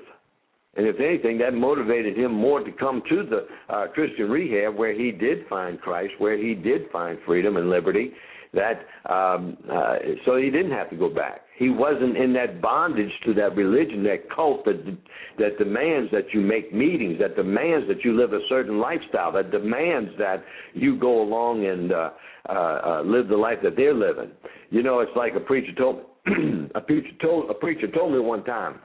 And 0.77 0.87
if 0.87 1.01
anything, 1.01 1.37
that 1.39 1.53
motivated 1.53 2.17
him 2.17 2.31
more 2.31 2.63
to 2.63 2.71
come 2.71 3.01
to 3.09 3.23
the 3.23 3.73
uh, 3.73 3.87
Christian 3.87 4.29
rehab 4.29 4.75
where 4.75 4.93
he 4.93 5.11
did 5.11 5.45
find 5.49 5.81
Christ, 5.81 6.13
where 6.17 6.37
he 6.37 6.53
did 6.53 6.89
find 6.91 7.17
freedom 7.25 7.57
and 7.57 7.69
liberty, 7.69 8.13
that 8.53 8.85
um, 9.09 9.57
uh, 9.71 9.95
so 10.25 10.35
he 10.35 10.49
didn't 10.49 10.71
have 10.71 10.89
to 10.89 10.97
go 10.97 11.09
back. 11.09 11.41
He 11.57 11.69
wasn't 11.69 12.17
in 12.17 12.33
that 12.33 12.61
bondage 12.61 13.11
to 13.25 13.33
that 13.35 13.55
religion, 13.55 14.03
that 14.03 14.29
cult 14.33 14.65
that 14.65 14.97
that 15.37 15.57
demands 15.57 16.11
that 16.11 16.33
you 16.33 16.41
make 16.41 16.73
meetings, 16.73 17.17
that 17.19 17.35
demands 17.35 17.87
that 17.87 18.03
you 18.03 18.17
live 18.17 18.33
a 18.33 18.39
certain 18.49 18.79
lifestyle, 18.79 19.31
that 19.33 19.51
demands 19.51 20.11
that 20.17 20.43
you 20.73 20.99
go 20.99 21.21
along 21.21 21.65
and 21.65 21.93
uh, 21.93 22.09
uh, 22.49 22.53
uh, 22.53 23.01
live 23.05 23.27
the 23.27 23.37
life 23.37 23.59
that 23.63 23.75
they're 23.77 23.93
living. 23.93 24.31
You 24.69 24.83
know, 24.83 24.99
it's 24.99 25.15
like 25.15 25.33
a 25.35 25.39
preacher 25.39 25.73
told 25.77 26.01
a 26.75 26.81
preacher 26.81 27.15
told 27.21 27.49
a 27.49 27.53
preacher 27.53 27.87
told 27.87 28.11
me 28.11 28.19
one 28.19 28.43
time. 28.43 28.79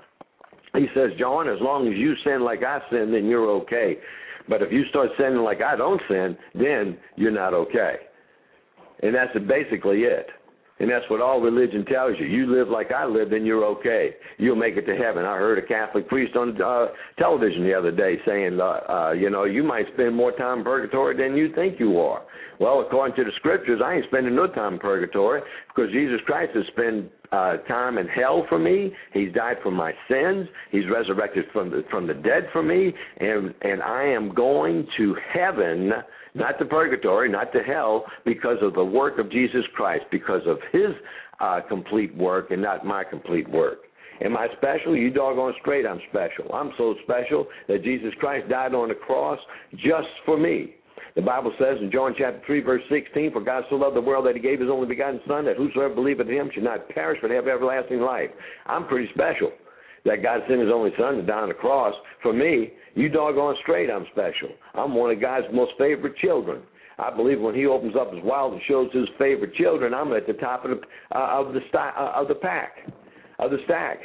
He 0.75 0.87
says, 0.95 1.11
John, 1.19 1.49
as 1.49 1.59
long 1.61 1.89
as 1.89 1.95
you 1.97 2.15
sin 2.23 2.43
like 2.43 2.63
I 2.63 2.81
sin, 2.91 3.11
then 3.11 3.25
you're 3.25 3.49
okay. 3.63 3.97
But 4.49 4.63
if 4.63 4.71
you 4.71 4.85
start 4.91 5.09
sinning 5.19 5.39
like 5.39 5.63
I 5.63 5.75
don't 5.75 6.01
sin, 6.09 6.37
then 6.55 6.99
you're 7.17 7.31
not 7.31 7.55
okay. 7.55 7.97
And 9.03 9.15
that's 9.15 9.33
basically 9.47 10.01
it. 10.01 10.29
And 10.79 10.91
that's 10.91 11.09
what 11.09 11.23
all 11.23 11.41
religion 11.41 11.87
tells 11.87 12.17
you. 12.19 12.27
You 12.27 12.55
live 12.55 12.69
like 12.69 12.93
I 12.93 13.07
live, 13.07 13.31
then 13.31 13.47
you're 13.47 13.65
okay. 13.65 14.11
You'll 14.37 14.57
make 14.57 14.77
it 14.77 14.85
to 14.85 14.95
heaven. 14.95 15.25
I 15.25 15.39
heard 15.39 15.59
a 15.59 15.67
Catholic 15.67 16.07
priest 16.07 16.37
on 16.37 16.61
uh, 16.61 16.89
television 17.19 17.65
the 17.65 17.73
other 17.73 17.91
day 17.91 18.17
saying, 18.27 18.61
uh, 18.61 18.81
uh, 18.93 19.13
you 19.13 19.31
know, 19.31 19.45
you 19.45 19.63
might 19.63 19.87
spend 19.95 20.15
more 20.15 20.33
time 20.33 20.59
in 20.59 20.65
purgatory 20.65 21.17
than 21.17 21.35
you 21.35 21.55
think 21.55 21.81
you 21.81 21.99
are. 21.99 22.23
Well, 22.61 22.81
according 22.81 23.17
to 23.17 23.25
the 23.25 23.33
scriptures, 23.37 23.81
I 23.83 23.95
ain't 23.95 24.07
spending 24.07 24.37
no 24.37 24.49
time 24.49 24.75
in 24.75 24.79
purgatory 24.79 25.41
because 25.69 25.91
Jesus 25.93 26.21
Christ 26.27 26.53
has 26.55 26.65
spent 26.69 27.11
uh, 27.33 27.59
time 27.69 27.99
in 27.99 28.07
hell 28.09 28.47
for 28.49 28.59
me. 28.59 28.93
He's 29.13 29.33
died 29.33 29.57
for 29.63 29.71
my 29.71 29.93
sins. 30.09 30.49
He's 30.71 30.85
resurrected 30.91 31.47
from 31.53 31.71
the 31.71 31.85
from 31.91 32.07
the 32.07 32.15
dead 32.15 32.49
for 32.53 32.63
me, 32.63 32.93
and 33.19 33.55
and 33.63 33.83
I 33.83 34.05
am 34.05 34.35
going 34.35 34.87
to 34.97 35.17
heaven 35.33 35.93
not 36.35 36.59
to 36.59 36.65
purgatory, 36.67 37.31
not 37.31 37.53
to 37.53 37.61
hell, 37.61 38.05
because 38.25 38.59
of 38.61 38.75
the 38.75 38.85
work 38.85 39.19
of 39.19 39.31
Jesus 39.31 39.65
Christ, 39.75 40.05
because 40.11 40.43
of 40.47 40.59
his 40.71 40.91
uh, 41.41 41.61
complete 41.69 42.15
work 42.15 42.51
and 42.51 42.63
not 42.63 42.85
my 42.85 43.05
complete 43.05 43.49
work. 43.51 43.79
Am 44.23 44.37
I 44.37 44.49
special? 44.57 44.97
You 44.97 45.11
doggone 45.11 45.55
straight 45.61 45.85
I'm 45.87 46.01
special. 46.11 46.53
I'm 46.55 46.73
so 46.79 46.95
special 47.05 47.47
that 47.69 47.83
Jesus 47.85 48.13
Christ 48.19 48.49
died 48.49 48.75
on 48.75 48.89
the 48.89 48.95
cross 48.95 49.39
just 49.73 50.09
for 50.25 50.39
me. 50.39 50.76
The 51.17 51.23
Bible 51.23 51.53
says 51.59 51.79
in 51.81 51.91
John 51.91 52.15
chapter 52.17 52.41
3, 52.47 52.61
verse 52.61 52.83
16, 52.91 53.33
For 53.33 53.41
God 53.41 53.65
so 53.71 53.77
loved 53.77 53.97
the 53.97 54.03
world 54.03 54.27
that 54.27 54.37
he 54.37 54.41
gave 54.41 54.61
his 54.61 54.69
only 54.71 54.87
begotten 54.87 55.21
Son, 55.27 55.47
that 55.47 55.57
whosoever 55.57 55.95
believeth 55.95 56.29
in 56.29 56.35
him 56.35 56.51
should 56.53 56.63
not 56.63 56.89
perish 56.91 57.19
but 57.23 57.31
have 57.31 57.49
everlasting 57.49 58.01
life. 58.01 58.31
I'm 58.67 58.87
pretty 58.87 59.09
special 59.15 59.51
that 60.05 60.23
God 60.23 60.41
sent 60.47 60.61
his 60.61 60.71
only 60.73 60.93
son 60.97 61.17
to 61.17 61.23
die 61.23 61.41
on 61.41 61.49
the 61.49 61.55
cross 61.55 61.95
for 62.23 62.33
me, 62.33 62.73
you 62.95 63.09
doggone 63.09 63.57
straight 63.63 63.91
I'm 63.91 64.07
special. 64.13 64.49
I'm 64.75 64.95
one 64.95 65.11
of 65.11 65.21
God's 65.21 65.47
most 65.53 65.73
favorite 65.79 66.17
children. 66.17 66.63
I 66.99 67.15
believe 67.15 67.41
when 67.41 67.55
he 67.55 67.67
opens 67.67 67.95
up 67.95 68.13
his 68.13 68.23
wallet 68.25 68.55
and 68.55 68.63
shows 68.67 68.91
his 68.93 69.09
favorite 69.19 69.55
children, 69.55 69.93
I'm 69.93 70.13
at 70.13 70.27
the 70.27 70.33
top 70.35 70.65
of 70.65 70.71
the 70.71 70.81
uh, 71.15 71.41
of 71.41 71.53
the 71.53 71.61
st- 71.69 71.97
uh, 71.97 72.13
of 72.15 72.29
the 72.29 72.35
pack, 72.35 72.73
of 73.39 73.51
the 73.51 73.59
stack. 73.65 73.99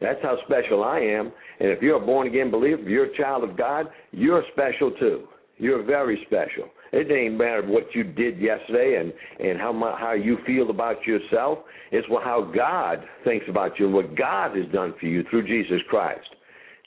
That's 0.00 0.22
how 0.22 0.38
special 0.46 0.84
I 0.84 1.00
am. 1.00 1.32
And 1.60 1.70
if 1.70 1.82
you're 1.82 2.02
a 2.02 2.06
born 2.06 2.26
again 2.26 2.50
believer, 2.50 2.80
if 2.80 2.88
you're 2.88 3.12
a 3.12 3.16
child 3.16 3.42
of 3.42 3.56
God, 3.56 3.86
you're 4.12 4.44
special 4.52 4.92
too. 4.92 5.26
You're 5.58 5.82
very 5.84 6.20
special. 6.26 6.68
It 6.92 7.04
doesn't 7.04 7.38
matter 7.38 7.62
what 7.66 7.94
you 7.94 8.04
did 8.04 8.38
yesterday 8.38 9.00
and 9.00 9.12
and 9.40 9.58
how 9.58 9.72
how 9.98 10.12
you 10.12 10.38
feel 10.46 10.70
about 10.70 11.06
yourself. 11.06 11.60
It's 11.90 12.08
what 12.08 12.24
how 12.24 12.42
God 12.54 13.02
thinks 13.24 13.46
about 13.48 13.78
you 13.78 13.86
and 13.86 13.94
what 13.94 14.16
God 14.16 14.56
has 14.56 14.66
done 14.72 14.94
for 14.98 15.06
you 15.06 15.24
through 15.30 15.46
Jesus 15.46 15.80
Christ. 15.88 16.28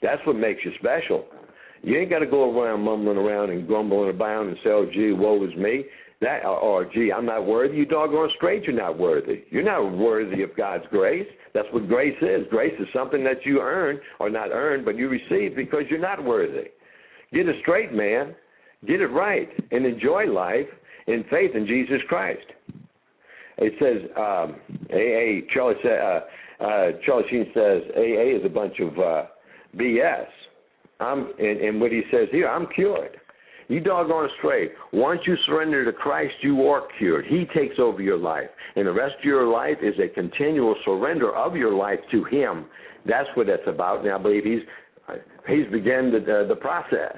That's 0.02 0.24
what 0.26 0.36
makes 0.36 0.64
you 0.64 0.72
special. 0.78 1.24
You 1.82 1.98
ain't 1.98 2.10
got 2.10 2.20
to 2.20 2.26
go 2.26 2.58
around 2.60 2.82
mumbling 2.82 3.16
around 3.16 3.50
and 3.50 3.66
grumbling 3.66 4.10
about 4.10 4.46
and 4.46 4.56
say, 4.62 4.70
"Oh, 4.70 4.86
gee, 4.92 5.12
woe 5.12 5.44
is 5.44 5.54
me." 5.56 5.84
That 6.20 6.44
or, 6.44 6.58
or 6.58 6.84
gee, 6.86 7.12
I'm 7.12 7.26
not 7.26 7.44
worthy. 7.46 7.76
You 7.76 7.84
doggone 7.84 8.30
straight, 8.36 8.64
you're 8.64 8.74
not 8.74 8.98
worthy. 8.98 9.44
You're 9.50 9.62
not 9.62 9.96
worthy 9.96 10.42
of 10.42 10.56
God's 10.56 10.84
grace. 10.90 11.26
That's 11.52 11.68
what 11.72 11.88
grace 11.88 12.16
is. 12.22 12.46
Grace 12.50 12.74
is 12.80 12.86
something 12.94 13.22
that 13.24 13.44
you 13.44 13.60
earn 13.60 14.00
or 14.18 14.30
not 14.30 14.50
earn, 14.50 14.84
but 14.84 14.96
you 14.96 15.08
receive 15.08 15.54
because 15.54 15.82
you're 15.90 15.98
not 15.98 16.24
worthy. 16.24 16.68
Get 17.32 17.48
it 17.48 17.56
straight, 17.60 17.92
man. 17.92 18.34
Get 18.86 19.00
it 19.00 19.08
right 19.08 19.48
and 19.70 19.84
enjoy 19.84 20.26
life 20.26 20.66
in 21.06 21.24
faith 21.30 21.52
in 21.54 21.66
Jesus 21.66 22.00
Christ. 22.08 22.46
It 23.58 23.72
says, 23.80 24.10
um, 24.16 24.56
AA, 24.90 25.52
Charlie, 25.54 25.76
uh, 25.84 26.64
uh, 26.64 26.92
Charlie 27.04 27.24
Sheen 27.30 27.46
says, 27.54 27.82
AA 27.96 28.36
is 28.36 28.44
a 28.44 28.50
bunch 28.50 28.78
of 28.80 28.98
uh, 28.98 29.26
BS. 29.76 30.26
I'm, 31.00 31.32
and, 31.38 31.60
and 31.60 31.80
what 31.80 31.90
he 31.90 32.02
says 32.10 32.28
here, 32.30 32.48
I'm 32.48 32.66
cured. 32.74 33.18
You 33.68 33.80
doggone 33.80 34.28
straight. 34.38 34.72
Once 34.92 35.20
you 35.26 35.36
surrender 35.46 35.84
to 35.84 35.92
Christ, 35.92 36.34
you 36.42 36.68
are 36.68 36.86
cured. 36.98 37.26
He 37.26 37.46
takes 37.54 37.76
over 37.78 38.00
your 38.00 38.16
life. 38.16 38.48
And 38.76 38.86
the 38.86 38.92
rest 38.92 39.16
of 39.18 39.24
your 39.24 39.46
life 39.46 39.78
is 39.82 39.94
a 39.98 40.08
continual 40.08 40.76
surrender 40.84 41.34
of 41.34 41.56
your 41.56 41.74
life 41.74 41.98
to 42.12 42.24
Him. 42.24 42.66
That's 43.06 43.28
what 43.34 43.48
that's 43.48 43.66
about. 43.66 44.04
And 44.04 44.12
I 44.12 44.18
believe 44.18 44.44
He's 44.44 44.62
He's 45.48 45.66
begun 45.70 46.12
the, 46.12 46.20
the, 46.20 46.46
the 46.48 46.56
process. 46.56 47.16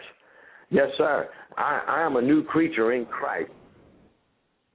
Yes, 0.71 0.89
sir. 0.97 1.29
I, 1.57 1.83
I 1.87 2.03
am 2.03 2.17
a 2.17 2.23
new 2.23 2.45
creature 2.45 2.93
in 2.93 3.07
Christ. 3.07 3.51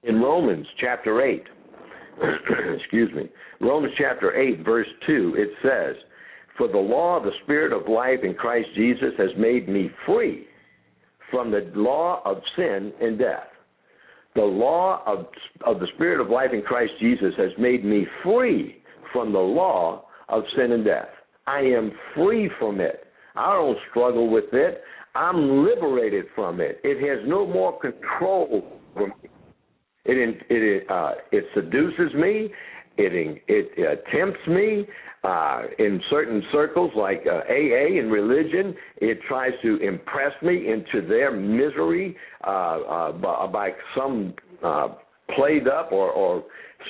In 0.03 0.19
Romans 0.19 0.67
chapter 0.79 1.21
8, 1.21 1.43
excuse 2.77 3.13
me, 3.15 3.29
Romans 3.62 3.93
chapter 3.97 4.35
8, 4.35 4.65
verse 4.65 4.88
2, 5.07 5.35
it 5.38 5.50
says, 5.62 5.95
For 6.57 6.67
the 6.67 6.77
law 6.77 7.17
of 7.17 7.23
the 7.23 7.31
Spirit 7.43 7.71
of 7.71 7.88
life 7.88 8.19
in 8.23 8.33
Christ 8.33 8.67
Jesus 8.75 9.13
has 9.17 9.29
made 9.38 9.69
me 9.69 9.89
free 10.05 10.47
from 11.31 11.51
the 11.51 11.71
law 11.75 12.21
of 12.25 12.38
sin 12.55 12.91
and 13.01 13.17
death. 13.17 13.47
The 14.35 14.41
law 14.41 15.03
of, 15.05 15.27
of 15.65 15.79
the 15.79 15.88
Spirit 15.95 16.19
of 16.19 16.29
life 16.29 16.50
in 16.53 16.63
Christ 16.63 16.91
Jesus 17.00 17.33
has 17.38 17.51
made 17.57 17.85
me 17.85 18.05
free 18.23 18.81
from 19.13 19.31
the 19.31 19.39
law 19.39 20.05
of 20.27 20.43
sin 20.57 20.71
and 20.71 20.83
death. 20.83 21.09
I 21.47 21.59
am 21.59 21.91
free 22.15 22.50
from 22.59 22.81
it. 22.81 23.05
I 23.35 23.53
don't 23.53 23.77
struggle 23.89 24.29
with 24.29 24.53
it. 24.53 24.81
I'm 25.15 25.65
liberated 25.65 26.25
from 26.36 26.60
it. 26.60 26.79
It 26.84 27.00
has 27.08 27.27
no 27.27 27.46
more 27.46 27.79
control 27.79 28.63
over 28.96 29.08
me. 29.08 29.29
It 30.05 30.43
it 30.50 30.89
uh, 30.89 31.12
it 31.32 31.46
seduces 31.53 32.13
me. 32.15 32.50
It 32.98 33.41
it 33.48 33.72
uh, 33.79 34.12
tempts 34.15 34.48
me. 34.48 34.86
Uh, 35.24 35.62
in 35.79 36.01
certain 36.10 36.43
circles 36.51 36.91
like 36.98 37.24
uh, 37.25 37.50
AA 37.50 37.98
and 37.98 38.12
religion, 38.12 38.75
it 38.98 39.17
tries 39.25 39.53
to 39.62 39.77
impress 39.77 40.34
me 40.41 40.67
into 40.70 41.08
their 41.08 41.32
misery 41.32 42.13
uh, 42.46 42.50
uh, 42.50 43.12
by, 43.13 43.48
by 43.48 43.70
some 43.96 44.34
uh, 44.62 44.89
played 45.34 45.70
up 45.70 45.93
or, 45.93 46.12
or 46.12 46.43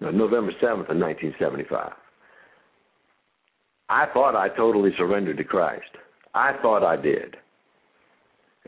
no, 0.00 0.10
November 0.10 0.52
7th 0.62 0.90
of 0.90 0.98
1975, 0.98 1.92
I 3.90 4.06
thought 4.14 4.36
I 4.36 4.48
totally 4.56 4.90
surrendered 4.96 5.36
to 5.38 5.44
Christ. 5.44 5.90
I 6.32 6.52
thought 6.62 6.84
I 6.84 6.96
did. 6.96 7.36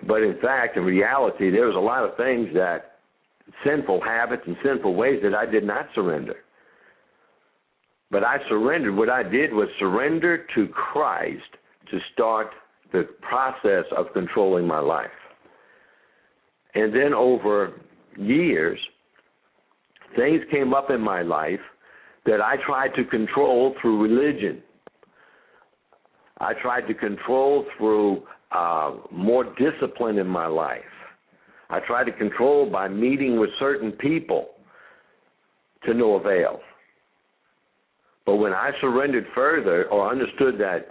But 0.06 0.22
in 0.22 0.36
fact, 0.42 0.76
in 0.76 0.82
reality, 0.82 1.50
there 1.50 1.66
was 1.66 1.76
a 1.76 1.78
lot 1.78 2.04
of 2.04 2.16
things 2.16 2.48
that 2.54 2.96
sinful 3.64 4.00
habits 4.02 4.42
and 4.46 4.56
sinful 4.64 4.94
ways 4.96 5.20
that 5.22 5.32
I 5.32 5.46
did 5.46 5.64
not 5.64 5.86
surrender. 5.94 6.34
But 8.10 8.24
I 8.24 8.38
surrendered. 8.48 8.96
What 8.96 9.08
I 9.08 9.22
did 9.22 9.52
was 9.52 9.68
surrender 9.78 10.44
to 10.56 10.66
Christ 10.68 11.40
to 11.92 11.98
start 12.12 12.48
the 12.92 13.04
process 13.20 13.84
of 13.96 14.06
controlling 14.12 14.66
my 14.66 14.80
life. 14.80 15.06
And 16.74 16.92
then 16.92 17.14
over 17.14 17.80
years, 18.18 18.78
things 20.16 20.42
came 20.50 20.74
up 20.74 20.90
in 20.90 21.00
my 21.00 21.22
life 21.22 21.60
that 22.26 22.40
I 22.40 22.56
tried 22.66 22.94
to 22.96 23.04
control 23.04 23.74
through 23.80 24.02
religion. 24.02 24.62
I 26.42 26.54
tried 26.60 26.88
to 26.88 26.94
control 26.94 27.64
through 27.78 28.24
uh, 28.50 28.96
more 29.12 29.44
discipline 29.54 30.18
in 30.18 30.26
my 30.26 30.46
life. 30.46 30.80
I 31.70 31.78
tried 31.86 32.04
to 32.04 32.12
control 32.12 32.68
by 32.68 32.88
meeting 32.88 33.38
with 33.38 33.50
certain 33.58 33.92
people 33.92 34.48
to 35.84 35.94
no 35.94 36.14
avail. 36.16 36.60
But 38.26 38.36
when 38.36 38.52
I 38.52 38.72
surrendered 38.80 39.26
further 39.34 39.86
or 39.86 40.10
understood 40.10 40.58
that 40.58 40.88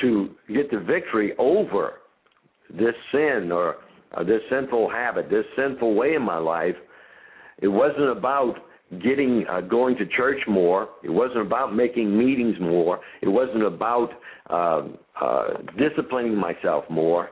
to 0.00 0.30
get 0.48 0.70
the 0.70 0.80
victory 0.80 1.32
over 1.38 1.94
this 2.70 2.94
sin 3.12 3.50
or 3.52 3.76
uh, 4.16 4.24
this 4.24 4.40
sinful 4.50 4.90
habit, 4.90 5.28
this 5.30 5.44
sinful 5.56 5.94
way 5.94 6.14
in 6.14 6.22
my 6.22 6.38
life, 6.38 6.74
it 7.58 7.68
wasn't 7.68 8.08
about 8.08 8.56
getting 9.02 9.44
uh, 9.50 9.60
going 9.62 9.96
to 9.96 10.06
church 10.06 10.40
more. 10.46 10.88
It 11.02 11.10
wasn't 11.10 11.40
about 11.40 11.74
making 11.74 12.16
meetings 12.16 12.56
more. 12.60 13.00
It 13.20 13.28
wasn't 13.28 13.64
about 13.64 14.10
uh, 14.48 14.82
uh, 15.20 15.48
disciplining 15.76 16.36
myself 16.36 16.84
more. 16.88 17.30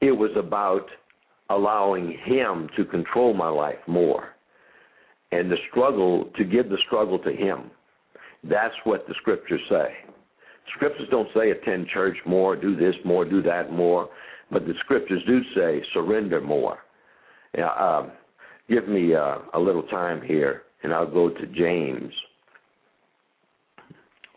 It 0.00 0.12
was 0.12 0.30
about 0.36 0.86
allowing 1.48 2.18
Him 2.24 2.68
to 2.76 2.84
control 2.84 3.32
my 3.32 3.48
life 3.48 3.78
more, 3.86 4.30
and 5.32 5.50
the 5.50 5.56
struggle 5.70 6.30
to 6.36 6.44
give 6.44 6.68
the 6.68 6.78
struggle 6.86 7.18
to 7.20 7.32
Him. 7.32 7.70
That's 8.44 8.74
what 8.84 9.06
the 9.08 9.14
scriptures 9.20 9.60
say. 9.70 9.94
Scriptures 10.74 11.08
don't 11.10 11.28
say 11.34 11.50
attend 11.50 11.88
church 11.88 12.16
more, 12.26 12.54
do 12.54 12.76
this 12.76 12.94
more, 13.04 13.24
do 13.24 13.40
that 13.42 13.72
more, 13.72 14.10
but 14.50 14.66
the 14.66 14.74
scriptures 14.80 15.22
do 15.26 15.40
say 15.54 15.82
surrender 15.94 16.40
more. 16.40 16.78
Yeah, 17.56 17.70
um, 17.70 18.12
give 18.68 18.86
me 18.88 19.14
uh, 19.14 19.38
a 19.54 19.58
little 19.58 19.84
time 19.84 20.20
here 20.20 20.64
and 20.86 20.94
I'll 20.94 21.10
go 21.10 21.28
to 21.28 21.46
James. 21.46 22.12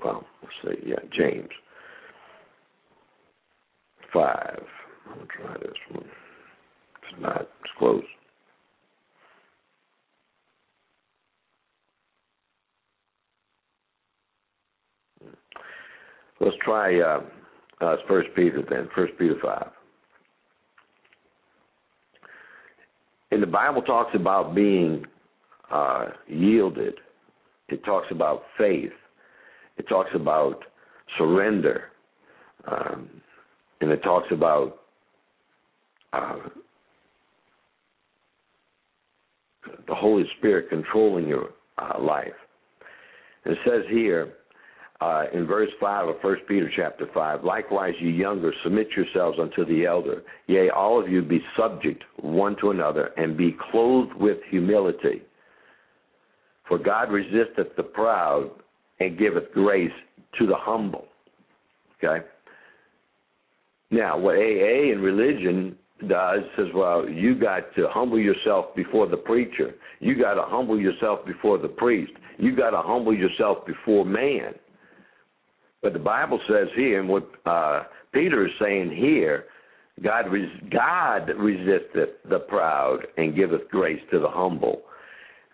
Well, 0.03 0.25
let's 0.41 0.79
see, 0.79 0.89
yeah, 0.89 0.96
James 1.15 1.50
5. 4.12 4.63
I'll 5.10 5.27
try 5.27 5.53
this 5.60 5.77
one. 5.91 6.06
It's 7.03 7.22
not, 7.22 7.41
it's 7.41 7.72
close. 7.77 8.03
Let's 16.39 16.56
try 16.63 17.00
uh, 17.00 17.22
uh, 17.79 17.96
First 18.08 18.29
Peter 18.36 18.64
then. 18.68 18.90
First 18.96 19.14
Peter 19.20 19.35
five. 19.44 19.70
And 23.29 23.44
the 23.44 23.48
Bible 23.48 23.83
talks 23.83 24.16
about 24.16 24.55
being 24.55 25.05
uh, 25.72 26.08
yielded. 26.27 26.96
It 27.70 27.84
talks 27.84 28.08
about 28.12 28.44
faith. 28.58 28.92
It 29.77 29.88
talks 29.88 30.10
about 30.14 30.64
surrender. 31.18 31.86
Um, 32.68 33.10
and 33.82 33.92
it 33.92 34.03
talks 34.03 34.27
about 34.32 34.79
uh, 36.14 36.38
the 39.88 39.96
Holy 39.96 40.25
Spirit 40.38 40.70
controlling 40.70 41.27
your 41.27 41.50
uh, 41.77 42.00
life. 42.00 42.27
It 43.46 43.58
says 43.66 43.84
here 43.90 44.34
uh, 45.01 45.25
in 45.34 45.48
verse 45.48 45.70
5 45.79 46.10
of 46.10 46.16
1 46.22 46.38
Peter 46.48 46.70
chapter 46.75 47.08
5, 47.14 47.44
likewise, 47.44 47.94
ye 48.01 48.12
younger, 48.12 48.53
submit 48.64 48.90
yourselves 48.96 49.40
unto 49.40 49.66
the 49.66 49.86
elder. 49.86 50.24
Yea, 50.48 50.70
all 50.70 51.01
of 51.01 51.10
you 51.10 51.22
be 51.22 51.42
subject 51.58 52.03
one 52.18 52.58
to 52.60 52.72
another, 52.72 53.12
and 53.18 53.38
be 53.38 53.55
clothed 53.72 54.14
with 54.16 54.38
humility. 54.50 55.22
For 56.70 56.77
God 56.77 57.12
resisteth 57.12 57.75
the 57.75 57.84
proud 57.84 58.51
and 59.00 59.18
giveth 59.18 59.51
grace 59.53 59.92
to 60.38 60.46
the 60.46 60.55
humble. 60.55 61.05
Okay? 61.98 62.25
Now, 63.90 64.18
what 64.18 64.36
AA 64.36 64.92
and 64.92 65.01
religion 65.01 65.75
does 66.08 66.42
says, 66.55 66.68
well, 66.75 67.10
you 67.10 67.36
got 67.36 67.75
to 67.75 67.88
humble 67.90 68.20
yourself 68.20 68.68
before 68.75 69.08
the 69.08 69.18
preacher. 69.18 69.74
You 70.00 70.16
got 70.16 70.36
to 70.36 70.44
humble 70.44 70.79
yourself 70.79 71.25
before 71.25 71.58
the 71.58 71.68
priest. 71.68 72.14
You 72.38 72.55
got 72.55 72.70
to 72.70 72.82
humble 72.82 73.16
yourself 73.16 73.66
before 73.66 74.05
man. 74.05 74.53
But 75.82 75.94
the 75.94 76.00
Bible 76.00 76.40
says 76.48 76.68
here, 76.75 77.00
and 77.00 77.10
what 77.10 77.29
uh, 77.46 77.84
Peter 78.14 78.46
is 78.46 78.53
saying 78.62 78.92
here, 78.96 79.46
God, 80.03 80.32
res- 80.32 80.64
God 80.72 81.29
resisteth 81.38 82.10
the 82.29 82.40
proud 82.48 83.00
and 83.18 83.36
giveth 83.36 83.68
grace 83.70 84.01
to 84.12 84.20
the 84.20 84.29
humble. 84.29 84.84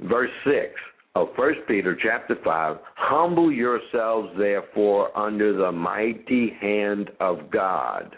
Verse 0.01 0.31
6 0.43 0.73
of 1.15 1.29
First 1.37 1.59
Peter 1.67 1.97
chapter 2.01 2.35
five, 2.43 2.77
humble 2.95 3.51
yourselves 3.51 4.29
therefore 4.37 5.17
under 5.17 5.55
the 5.55 5.71
mighty 5.71 6.51
hand 6.61 7.09
of 7.21 7.49
God. 7.49 8.13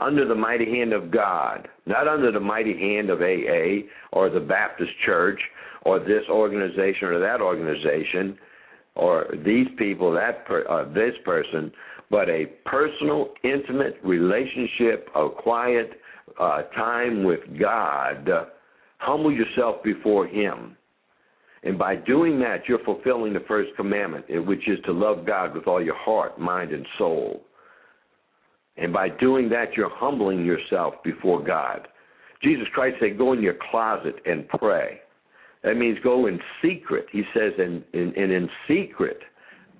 Under 0.00 0.26
the 0.26 0.34
mighty 0.34 0.64
hand 0.64 0.92
of 0.92 1.10
God, 1.10 1.68
not 1.86 2.08
under 2.08 2.32
the 2.32 2.40
mighty 2.40 2.76
hand 2.76 3.10
of 3.10 3.20
AA 3.20 3.86
or 4.12 4.28
the 4.28 4.40
Baptist 4.40 4.90
Church 5.04 5.38
or 5.82 6.00
this 6.00 6.24
organization 6.28 7.08
or 7.08 7.20
that 7.20 7.40
organization 7.40 8.36
or 8.96 9.26
these 9.44 9.68
people, 9.78 10.10
that 10.12 10.44
per, 10.46 10.66
uh, 10.68 10.92
this 10.92 11.14
person, 11.24 11.70
but 12.10 12.28
a 12.28 12.46
personal, 12.64 13.28
intimate 13.44 13.98
relationship 14.02 15.08
of 15.14 15.36
quiet 15.36 15.92
uh, 16.40 16.62
time 16.74 17.22
with 17.22 17.40
God. 17.60 18.28
Humble 18.98 19.32
yourself 19.32 19.82
before 19.84 20.26
Him 20.26 20.76
and 21.62 21.78
by 21.78 21.96
doing 21.96 22.38
that, 22.40 22.62
you're 22.66 22.84
fulfilling 22.84 23.32
the 23.32 23.44
first 23.46 23.70
commandment, 23.76 24.24
which 24.46 24.66
is 24.66 24.78
to 24.86 24.92
love 24.92 25.26
God 25.26 25.54
with 25.54 25.66
all 25.66 25.82
your 25.82 25.96
heart, 25.96 26.38
mind, 26.40 26.72
and 26.72 26.86
soul. 26.96 27.42
And 28.76 28.92
by 28.92 29.10
doing 29.10 29.48
that, 29.50 29.74
you're 29.76 29.94
humbling 29.94 30.44
yourself 30.44 30.94
before 31.04 31.42
God. 31.44 31.86
Jesus 32.42 32.66
Christ 32.72 32.96
said, 33.00 33.18
Go 33.18 33.34
in 33.34 33.42
your 33.42 33.56
closet 33.70 34.16
and 34.24 34.48
pray. 34.48 35.00
That 35.62 35.76
means 35.76 35.98
go 36.02 36.26
in 36.26 36.40
secret. 36.62 37.06
He 37.12 37.22
says, 37.34 37.52
and 37.58 37.84
in, 37.92 38.14
in, 38.14 38.30
in 38.30 38.48
secret, 38.66 39.18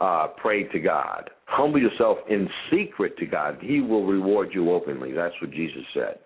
uh, 0.01 0.29
pray 0.37 0.65
to 0.65 0.79
God. 0.79 1.31
Humble 1.47 1.81
yourself 1.81 2.19
in 2.29 2.49
secret 2.71 3.17
to 3.19 3.27
God. 3.27 3.59
He 3.63 3.81
will 3.81 4.05
reward 4.05 4.51
you 4.53 4.71
openly. 4.71 5.13
That's 5.13 5.35
what 5.41 5.51
Jesus 5.51 5.83
said. 5.95 6.19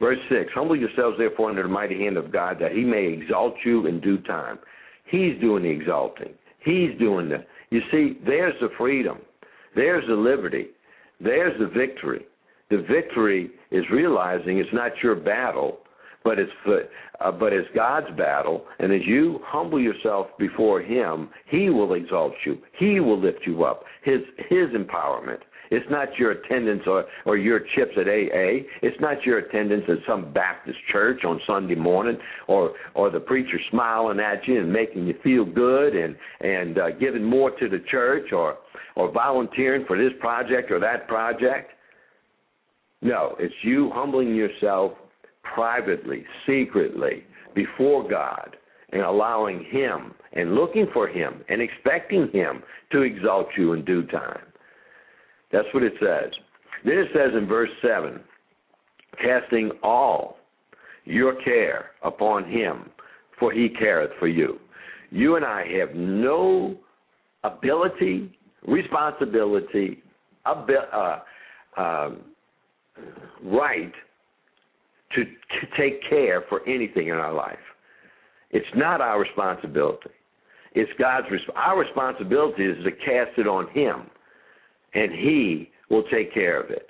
Verse 0.00 0.18
6 0.30 0.50
Humble 0.54 0.76
yourselves, 0.76 1.18
therefore, 1.18 1.50
under 1.50 1.62
the 1.62 1.68
mighty 1.68 1.98
hand 1.98 2.16
of 2.16 2.32
God, 2.32 2.56
that 2.60 2.72
he 2.72 2.82
may 2.82 3.06
exalt 3.06 3.54
you 3.64 3.86
in 3.86 4.00
due 4.00 4.18
time. 4.22 4.58
He's 5.04 5.38
doing 5.40 5.62
the 5.64 5.70
exalting. 5.70 6.32
He's 6.64 6.98
doing 6.98 7.28
the. 7.28 7.44
You 7.70 7.80
see, 7.92 8.18
there's 8.24 8.54
the 8.60 8.70
freedom. 8.76 9.18
There's 9.76 10.06
the 10.08 10.14
liberty. 10.14 10.68
There's 11.20 11.58
the 11.60 11.66
victory. 11.66 12.26
The 12.70 12.84
victory 12.90 13.50
is 13.70 13.84
realizing 13.92 14.58
it's 14.58 14.72
not 14.72 14.92
your 15.02 15.16
battle, 15.16 15.78
but 16.24 16.38
it's 16.38 16.52
uh, 16.66 17.32
but 17.32 17.52
it's 17.52 17.68
God's 17.74 18.06
battle. 18.16 18.64
And 18.78 18.92
as 18.92 19.00
you 19.04 19.40
humble 19.44 19.80
yourself 19.80 20.28
before 20.38 20.80
Him, 20.80 21.28
He 21.46 21.70
will 21.70 21.94
exalt 21.94 22.32
you. 22.46 22.58
He 22.78 23.00
will 23.00 23.20
lift 23.20 23.40
you 23.46 23.64
up. 23.64 23.84
His 24.02 24.20
His 24.48 24.68
empowerment 24.70 25.40
It's 25.70 25.86
not 25.88 26.08
your 26.18 26.32
attendance 26.32 26.82
or, 26.86 27.04
or 27.24 27.36
your 27.36 27.60
chips 27.60 27.92
at 27.96 28.08
AA. 28.08 28.66
It's 28.82 29.00
not 29.00 29.24
your 29.24 29.38
attendance 29.38 29.84
at 29.88 29.98
some 30.06 30.32
Baptist 30.32 30.78
church 30.90 31.24
on 31.24 31.40
Sunday 31.46 31.76
morning 31.76 32.18
or, 32.48 32.72
or 32.94 33.10
the 33.10 33.20
preacher 33.20 33.58
smiling 33.70 34.18
at 34.18 34.46
you 34.48 34.60
and 34.60 34.72
making 34.72 35.06
you 35.06 35.14
feel 35.22 35.44
good 35.44 35.94
and, 35.94 36.16
and 36.40 36.78
uh, 36.78 36.90
giving 36.98 37.24
more 37.24 37.52
to 37.52 37.68
the 37.68 37.82
church 37.88 38.32
or, 38.32 38.58
or 38.96 39.12
volunteering 39.12 39.84
for 39.86 39.96
this 39.96 40.12
project 40.20 40.72
or 40.72 40.80
that 40.80 41.06
project. 41.06 41.70
No, 43.00 43.36
it's 43.38 43.54
you 43.62 43.90
humbling 43.94 44.34
yourself 44.34 44.92
privately, 45.54 46.24
secretly, 46.46 47.24
before 47.54 48.08
God 48.08 48.56
and 48.92 49.02
allowing 49.02 49.64
Him 49.70 50.14
and 50.32 50.54
looking 50.54 50.86
for 50.92 51.06
Him 51.06 51.42
and 51.48 51.62
expecting 51.62 52.28
Him 52.32 52.62
to 52.90 53.02
exalt 53.02 53.46
you 53.56 53.72
in 53.72 53.84
due 53.84 54.04
time. 54.06 54.40
That's 55.52 55.66
what 55.72 55.82
it 55.82 55.94
says. 56.00 56.30
Then 56.84 56.98
it 56.98 57.08
says 57.12 57.32
in 57.36 57.46
verse 57.46 57.70
7 57.82 58.20
casting 59.20 59.70
all 59.82 60.36
your 61.04 61.34
care 61.42 61.90
upon 62.02 62.48
Him, 62.50 62.90
for 63.38 63.52
He 63.52 63.68
careth 63.68 64.10
for 64.18 64.28
you. 64.28 64.58
You 65.10 65.36
and 65.36 65.44
I 65.44 65.64
have 65.78 65.94
no 65.94 66.76
ability, 67.42 68.30
responsibility, 68.66 70.02
uh, 70.46 71.18
uh, 71.76 72.10
right 73.42 73.92
to, 75.14 75.24
to 75.24 75.66
take 75.76 76.08
care 76.08 76.44
for 76.48 76.66
anything 76.68 77.08
in 77.08 77.14
our 77.14 77.32
life. 77.32 77.58
It's 78.50 78.66
not 78.74 79.00
our 79.00 79.20
responsibility. 79.20 80.10
It's 80.72 80.90
God's 80.98 81.26
our 81.56 81.78
responsibility 81.78 82.64
is 82.64 82.84
to 82.84 82.90
cast 82.92 83.36
it 83.38 83.46
on 83.46 83.68
him 83.70 84.08
and 84.94 85.12
he 85.12 85.70
will 85.88 86.04
take 86.12 86.32
care 86.32 86.60
of 86.60 86.70
it. 86.70 86.86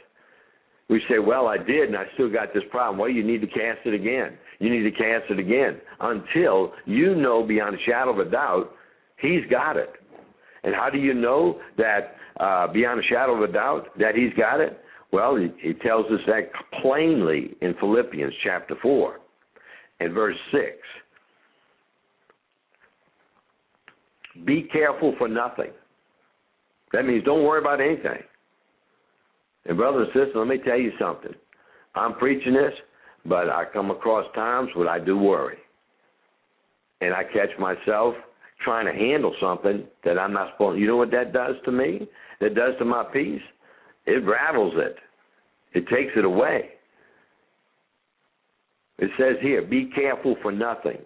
We 0.88 1.00
say, 1.08 1.18
"Well, 1.18 1.46
I 1.46 1.56
did 1.56 1.88
and 1.88 1.96
I 1.96 2.04
still 2.14 2.30
got 2.30 2.52
this 2.52 2.64
problem." 2.70 2.98
Well, 2.98 3.10
you 3.10 3.22
need 3.22 3.40
to 3.40 3.46
cast 3.46 3.86
it 3.86 3.94
again. 3.94 4.36
You 4.58 4.70
need 4.70 4.82
to 4.82 4.90
cast 4.90 5.30
it 5.30 5.38
again 5.38 5.80
until 6.00 6.72
you 6.84 7.14
know 7.14 7.42
beyond 7.42 7.76
a 7.76 7.82
shadow 7.84 8.10
of 8.10 8.18
a 8.18 8.30
doubt 8.30 8.74
he's 9.20 9.44
got 9.50 9.76
it. 9.76 9.90
And 10.62 10.74
how 10.74 10.90
do 10.90 10.98
you 10.98 11.14
know 11.14 11.60
that 11.78 12.16
uh, 12.38 12.66
beyond 12.72 13.00
a 13.00 13.02
shadow 13.04 13.34
of 13.42 13.48
a 13.48 13.52
doubt 13.52 13.86
that 13.98 14.14
he's 14.14 14.32
got 14.34 14.60
it? 14.60 14.78
Well, 15.12 15.36
he, 15.36 15.48
he 15.60 15.74
tells 15.74 16.06
us 16.06 16.20
that 16.26 16.50
plainly 16.82 17.56
in 17.60 17.74
Philippians 17.80 18.32
chapter 18.44 18.76
4 18.80 19.18
and 20.00 20.12
verse 20.12 20.36
6. 20.52 20.62
Be 24.44 24.68
careful 24.72 25.14
for 25.18 25.28
nothing. 25.28 25.70
That 26.92 27.04
means 27.04 27.24
don't 27.24 27.44
worry 27.44 27.60
about 27.60 27.80
anything. 27.80 28.22
And, 29.66 29.76
brothers 29.76 30.08
and 30.12 30.20
sisters, 30.24 30.36
let 30.36 30.48
me 30.48 30.58
tell 30.58 30.78
you 30.78 30.92
something. 30.98 31.32
I'm 31.94 32.14
preaching 32.14 32.54
this, 32.54 32.72
but 33.26 33.48
I 33.48 33.64
come 33.72 33.90
across 33.90 34.26
times 34.34 34.70
when 34.74 34.88
I 34.88 34.98
do 34.98 35.18
worry. 35.18 35.58
And 37.00 37.14
I 37.14 37.24
catch 37.24 37.50
myself 37.58 38.14
trying 38.64 38.86
to 38.86 38.92
handle 38.92 39.34
something 39.40 39.84
that 40.04 40.18
I'm 40.18 40.32
not 40.32 40.52
supposed 40.52 40.76
to. 40.76 40.80
You 40.80 40.86
know 40.86 40.96
what 40.96 41.10
that 41.12 41.32
does 41.32 41.54
to 41.64 41.72
me? 41.72 42.08
That 42.40 42.54
does 42.54 42.74
to 42.78 42.84
my 42.84 43.04
peace? 43.04 43.40
It 44.06 44.24
rattles 44.26 44.74
it. 44.76 44.96
It 45.72 45.88
takes 45.88 46.12
it 46.16 46.24
away. 46.24 46.70
It 48.98 49.10
says 49.18 49.36
here, 49.40 49.62
be 49.62 49.90
careful 49.94 50.36
for 50.42 50.52
nothing, 50.52 50.98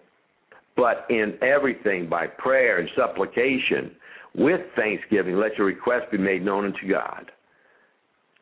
but 0.75 1.05
in 1.09 1.37
everything 1.41 2.09
by 2.09 2.27
prayer 2.27 2.79
and 2.79 2.89
supplication 2.95 3.91
with 4.37 4.61
thanksgiving, 4.75 5.37
let 5.37 5.57
your 5.57 5.67
request 5.67 6.11
be 6.11 6.17
made 6.17 6.43
known 6.43 6.65
unto 6.65 6.89
God. 6.89 7.31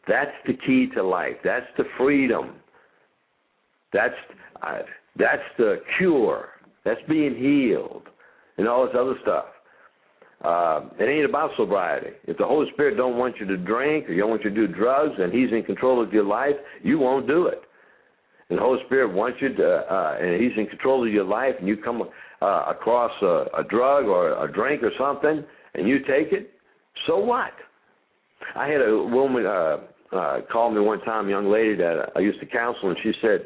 That's 0.07 0.31
the 0.45 0.53
key 0.65 0.87
to 0.95 1.03
life. 1.03 1.35
That's 1.43 1.65
the 1.77 1.85
freedom. 1.97 2.55
That's 3.93 4.13
uh, 4.61 4.79
that's 5.17 5.43
the 5.57 5.81
cure. 5.97 6.49
That's 6.83 6.99
being 7.07 7.35
healed, 7.35 8.03
and 8.57 8.67
all 8.67 8.85
this 8.85 8.95
other 8.97 9.15
stuff. 9.21 9.45
Uh, 10.43 10.89
it 10.99 11.05
ain't 11.05 11.29
about 11.29 11.51
sobriety. 11.55 12.09
If 12.25 12.37
the 12.37 12.45
Holy 12.45 12.69
Spirit 12.73 12.97
don't 12.97 13.17
want 13.17 13.35
you 13.39 13.45
to 13.45 13.55
drink 13.55 14.09
or 14.09 14.13
you 14.13 14.21
don't 14.21 14.29
want 14.29 14.43
you 14.43 14.49
to 14.49 14.67
do 14.67 14.73
drugs 14.73 15.13
and 15.17 15.31
He's 15.31 15.51
in 15.53 15.63
control 15.63 16.03
of 16.03 16.11
your 16.11 16.25
life, 16.25 16.55
you 16.81 16.99
won't 16.99 17.27
do 17.27 17.47
it. 17.47 17.61
And 18.49 18.57
the 18.57 18.61
Holy 18.61 18.79
Spirit 18.85 19.13
wants 19.13 19.37
you 19.41 19.53
to, 19.55 19.65
uh, 19.65 20.17
and 20.19 20.41
He's 20.41 20.51
in 20.57 20.67
control 20.67 21.07
of 21.07 21.13
your 21.13 21.23
life, 21.23 21.55
and 21.59 21.67
you 21.67 21.77
come 21.77 22.03
uh, 22.41 22.65
across 22.67 23.11
a, 23.21 23.45
a 23.57 23.63
drug 23.69 24.05
or 24.05 24.43
a 24.43 24.51
drink 24.51 24.83
or 24.83 24.91
something, 24.99 25.45
and 25.73 25.87
you 25.87 25.99
take 25.99 26.31
it, 26.31 26.51
so 27.07 27.17
what? 27.17 27.51
I 28.55 28.67
had 28.67 28.81
a 28.81 28.97
woman 28.97 29.45
uh, 29.45 29.77
uh, 30.11 30.41
call 30.51 30.71
me 30.71 30.79
one 30.79 31.01
time, 31.01 31.27
a 31.27 31.29
young 31.29 31.49
lady 31.51 31.75
that 31.75 32.11
I 32.15 32.19
used 32.19 32.39
to 32.39 32.45
counsel, 32.45 32.89
and 32.89 32.97
she 33.01 33.13
said, 33.21 33.45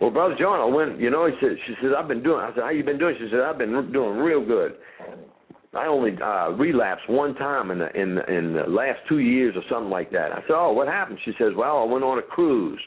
"Well, 0.00 0.10
brother 0.10 0.36
John, 0.38 0.60
I 0.60 0.64
went. 0.64 1.00
You 1.00 1.10
know," 1.10 1.26
he 1.26 1.32
said. 1.40 1.56
She 1.66 1.74
said, 1.82 1.92
"I've 1.96 2.08
been 2.08 2.22
doing." 2.22 2.40
I 2.40 2.50
said, 2.54 2.62
"How 2.62 2.70
you 2.70 2.84
been 2.84 2.98
doing?" 2.98 3.16
She 3.18 3.28
said, 3.30 3.40
"I've 3.40 3.58
been 3.58 3.92
doing 3.92 4.18
real 4.18 4.44
good." 4.44 4.74
I 5.74 5.86
only 5.86 6.16
uh, 6.22 6.50
relapsed 6.50 7.08
one 7.08 7.34
time 7.34 7.70
in 7.70 7.78
the 7.80 8.00
in 8.00 8.14
the, 8.14 8.32
in 8.32 8.52
the 8.52 8.62
last 8.68 9.00
two 9.08 9.18
years 9.18 9.56
or 9.56 9.62
something 9.68 9.90
like 9.90 10.10
that. 10.12 10.32
I 10.32 10.40
said, 10.42 10.54
"Oh, 10.54 10.72
what 10.72 10.86
happened?" 10.86 11.18
She 11.24 11.32
says, 11.38 11.52
"Well, 11.56 11.78
I 11.78 11.84
went 11.84 12.04
on 12.04 12.18
a 12.18 12.22
cruise, 12.22 12.80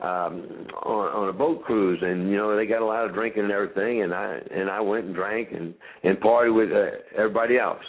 um, 0.00 0.66
on 0.82 1.08
on 1.12 1.28
a 1.28 1.32
boat 1.32 1.62
cruise, 1.64 1.98
and 2.00 2.30
you 2.30 2.36
know 2.36 2.56
they 2.56 2.66
got 2.66 2.80
a 2.80 2.86
lot 2.86 3.04
of 3.04 3.12
drinking 3.12 3.44
and 3.44 3.52
everything, 3.52 4.02
and 4.02 4.14
I 4.14 4.38
and 4.50 4.70
I 4.70 4.80
went 4.80 5.06
and 5.06 5.14
drank 5.14 5.48
and 5.52 5.74
and 6.04 6.18
party 6.20 6.50
with 6.50 6.70
uh, 6.72 6.96
everybody 7.16 7.58
else." 7.58 7.82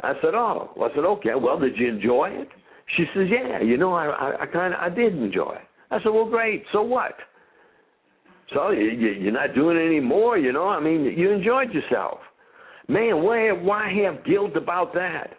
I 0.00 0.12
said, 0.20 0.34
"Oh," 0.34 0.70
Well, 0.76 0.90
I 0.90 0.94
said, 0.94 1.04
"Okay. 1.04 1.34
Well, 1.34 1.58
did 1.58 1.76
you 1.76 1.88
enjoy 1.88 2.30
it?" 2.30 2.48
She 2.96 3.04
says, 3.14 3.28
"Yeah. 3.30 3.60
You 3.60 3.76
know, 3.76 3.94
I 3.94 4.06
I, 4.06 4.42
I 4.42 4.46
kind 4.46 4.74
of 4.74 4.80
I 4.80 4.88
did 4.88 5.14
enjoy 5.14 5.54
it." 5.54 5.66
I 5.90 5.98
said, 6.02 6.10
"Well, 6.10 6.28
great. 6.28 6.64
So 6.72 6.82
what?" 6.82 7.14
So 8.52 8.70
you, 8.70 8.90
you, 8.90 9.08
you're 9.10 9.32
not 9.32 9.54
doing 9.54 9.76
it 9.76 9.86
anymore, 9.86 10.36
you 10.38 10.52
know. 10.52 10.68
I 10.68 10.80
mean, 10.80 11.04
you 11.16 11.30
enjoyed 11.30 11.72
yourself. 11.72 12.18
Man, 12.88 13.22
why 13.22 13.50
why 13.52 13.90
have 14.04 14.24
guilt 14.24 14.56
about 14.56 14.92
that? 14.94 15.30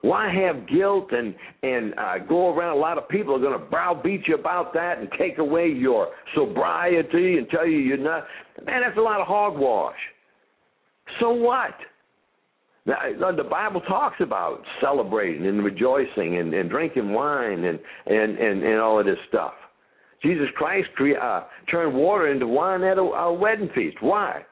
Why 0.00 0.32
have 0.32 0.66
guilt 0.68 1.08
and 1.12 1.34
and 1.62 1.94
uh, 1.98 2.18
go 2.26 2.54
around? 2.54 2.76
A 2.76 2.80
lot 2.80 2.98
of 2.98 3.08
people 3.08 3.34
are 3.34 3.38
going 3.38 3.58
to 3.58 3.66
browbeat 3.66 4.26
you 4.26 4.34
about 4.34 4.72
that 4.74 4.98
and 4.98 5.08
take 5.18 5.38
away 5.38 5.68
your 5.68 6.08
sobriety 6.34 7.36
and 7.36 7.48
tell 7.50 7.66
you 7.66 7.78
you're 7.78 7.96
not. 7.96 8.24
Man, 8.64 8.82
that's 8.82 8.96
a 8.96 9.02
lot 9.02 9.20
of 9.20 9.26
hogwash. 9.26 9.96
So 11.20 11.30
what? 11.30 11.74
Now, 12.86 13.32
the 13.32 13.44
Bible 13.44 13.80
talks 13.82 14.16
about 14.20 14.62
celebrating 14.80 15.46
and 15.46 15.64
rejoicing 15.64 16.36
and, 16.36 16.52
and 16.52 16.68
drinking 16.68 17.12
wine 17.12 17.64
and, 17.64 17.78
and, 18.06 18.38
and, 18.38 18.62
and 18.62 18.80
all 18.80 19.00
of 19.00 19.06
this 19.06 19.16
stuff. 19.28 19.54
Jesus 20.22 20.46
Christ 20.54 20.88
cre- 20.94 21.18
uh, 21.20 21.44
turned 21.70 21.96
water 21.96 22.30
into 22.30 22.46
wine 22.46 22.82
at 22.82 22.98
a, 22.98 23.00
a 23.00 23.32
wedding 23.32 23.70
feast. 23.74 23.96
Why? 24.00 24.42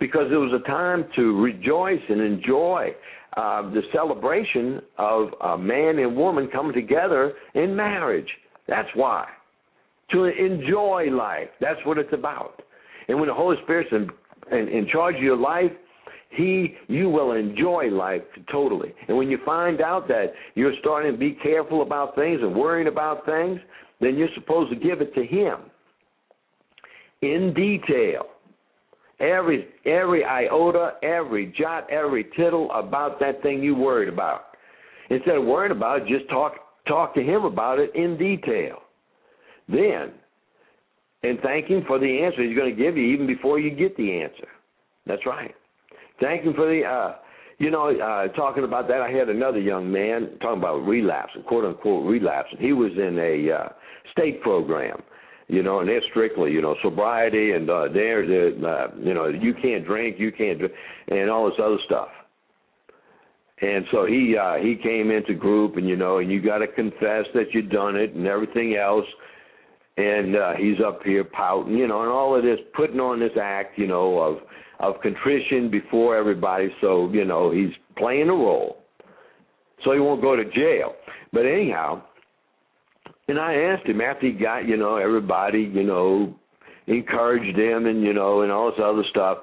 because 0.00 0.30
it 0.30 0.36
was 0.36 0.52
a 0.52 0.66
time 0.66 1.04
to 1.16 1.40
rejoice 1.40 2.00
and 2.08 2.20
enjoy 2.20 2.90
uh, 3.36 3.62
the 3.70 3.82
celebration 3.92 4.80
of 4.96 5.28
a 5.42 5.58
man 5.58 5.98
and 5.98 6.16
woman 6.16 6.48
coming 6.52 6.72
together 6.72 7.32
in 7.54 7.74
marriage. 7.74 8.28
That's 8.66 8.88
why. 8.94 9.26
To 10.12 10.24
enjoy 10.24 11.08
life. 11.10 11.48
That's 11.60 11.80
what 11.84 11.98
it's 11.98 12.12
about. 12.12 12.62
And 13.08 13.18
when 13.18 13.28
the 13.28 13.34
Holy 13.34 13.56
Spirit's 13.64 13.90
in, 13.92 14.08
in, 14.56 14.68
in 14.68 14.88
charge 14.90 15.16
of 15.16 15.22
your 15.22 15.36
life, 15.36 15.72
he 16.30 16.76
you 16.88 17.08
will 17.08 17.32
enjoy 17.32 17.90
life 17.90 18.22
totally. 18.50 18.94
And 19.08 19.16
when 19.16 19.30
you 19.30 19.38
find 19.44 19.80
out 19.80 20.08
that 20.08 20.32
you're 20.54 20.74
starting 20.80 21.12
to 21.12 21.18
be 21.18 21.32
careful 21.42 21.82
about 21.82 22.14
things 22.14 22.40
and 22.42 22.54
worrying 22.54 22.88
about 22.88 23.24
things, 23.24 23.58
then 24.00 24.16
you're 24.16 24.28
supposed 24.34 24.70
to 24.70 24.76
give 24.76 25.00
it 25.00 25.14
to 25.14 25.24
him 25.24 25.58
in 27.22 27.52
detail 27.54 28.26
every 29.20 29.68
every 29.84 30.24
iota, 30.24 30.92
every 31.02 31.52
jot, 31.58 31.90
every 31.90 32.24
tittle 32.36 32.70
about 32.72 33.18
that 33.20 33.42
thing 33.42 33.62
you 33.62 33.74
worried 33.74 34.08
about. 34.08 34.56
Instead 35.10 35.36
of 35.36 35.44
worrying 35.44 35.72
about 35.72 36.02
it, 36.02 36.08
just 36.08 36.28
talk 36.30 36.54
talk 36.86 37.14
to 37.14 37.22
him 37.22 37.44
about 37.44 37.78
it 37.78 37.94
in 37.94 38.16
detail. 38.16 38.78
Then, 39.68 40.12
and 41.22 41.38
thank 41.40 41.66
him 41.66 41.84
for 41.86 41.98
the 41.98 42.22
answer 42.22 42.42
he's 42.42 42.56
going 42.56 42.74
to 42.74 42.82
give 42.82 42.96
you 42.96 43.04
even 43.04 43.26
before 43.26 43.58
you 43.58 43.70
get 43.70 43.96
the 43.96 44.20
answer. 44.20 44.48
That's 45.06 45.24
right. 45.26 45.54
Thank 46.20 46.42
him 46.42 46.54
for 46.54 46.66
the. 46.66 46.84
Uh, 46.84 47.16
you 47.58 47.72
know, 47.72 47.90
uh, 47.90 48.28
talking 48.34 48.62
about 48.62 48.86
that, 48.86 49.00
I 49.00 49.10
had 49.10 49.28
another 49.28 49.58
young 49.58 49.90
man 49.90 50.38
talking 50.40 50.60
about 50.60 50.86
relapse, 50.86 51.32
quote 51.48 51.64
unquote 51.64 52.06
relapse, 52.06 52.48
and 52.52 52.60
he 52.60 52.72
was 52.72 52.92
in 52.92 53.18
a 53.18 53.52
uh, 53.52 53.68
state 54.12 54.40
program 54.42 55.02
you 55.48 55.62
know, 55.62 55.80
and 55.80 55.88
they're 55.88 56.02
strictly, 56.10 56.52
you 56.52 56.60
know, 56.60 56.76
sobriety 56.82 57.52
and 57.52 57.68
uh, 57.68 57.88
they're 57.92 58.22
uh, 58.22 58.88
you 58.98 59.14
know, 59.14 59.28
you 59.28 59.54
can't 59.54 59.84
drink, 59.84 60.16
you 60.18 60.30
can't, 60.30 60.58
drink, 60.58 60.74
and 61.08 61.30
all 61.30 61.46
this 61.46 61.58
other 61.58 61.78
stuff. 61.86 62.08
And 63.60 63.84
so 63.90 64.06
he 64.06 64.36
uh, 64.40 64.56
he 64.56 64.76
came 64.76 65.10
into 65.10 65.34
group, 65.34 65.76
and 65.78 65.88
you 65.88 65.96
know, 65.96 66.18
and 66.18 66.30
you 66.30 66.40
got 66.40 66.58
to 66.58 66.68
confess 66.68 67.24
that 67.34 67.46
you've 67.52 67.70
done 67.70 67.96
it 67.96 68.14
and 68.14 68.26
everything 68.26 68.76
else. 68.76 69.06
And 69.96 70.36
uh, 70.36 70.52
he's 70.56 70.76
up 70.86 71.02
here 71.02 71.24
pouting, 71.24 71.76
you 71.76 71.88
know, 71.88 72.02
and 72.02 72.10
all 72.10 72.36
of 72.36 72.44
this, 72.44 72.60
putting 72.76 73.00
on 73.00 73.18
this 73.18 73.32
act, 73.40 73.76
you 73.76 73.88
know, 73.88 74.20
of 74.20 74.38
of 74.80 75.00
contrition 75.02 75.70
before 75.70 76.16
everybody. 76.16 76.68
So 76.80 77.10
you 77.12 77.24
know, 77.24 77.50
he's 77.50 77.72
playing 77.96 78.28
a 78.28 78.34
role, 78.34 78.78
so 79.84 79.92
he 79.92 80.00
won't 80.00 80.22
go 80.22 80.36
to 80.36 80.44
jail. 80.44 80.94
But 81.32 81.46
anyhow, 81.46 82.02
And 83.28 83.38
I 83.38 83.54
asked 83.54 83.86
him 83.86 84.00
after 84.00 84.26
he 84.26 84.32
got, 84.32 84.66
you 84.66 84.76
know, 84.76 84.96
everybody, 84.96 85.70
you 85.72 85.82
know, 85.84 86.34
encouraged 86.86 87.58
him 87.58 87.86
and, 87.86 88.02
you 88.02 88.14
know, 88.14 88.40
and 88.40 88.50
all 88.50 88.70
this 88.70 88.80
other 88.82 89.04
stuff. 89.10 89.38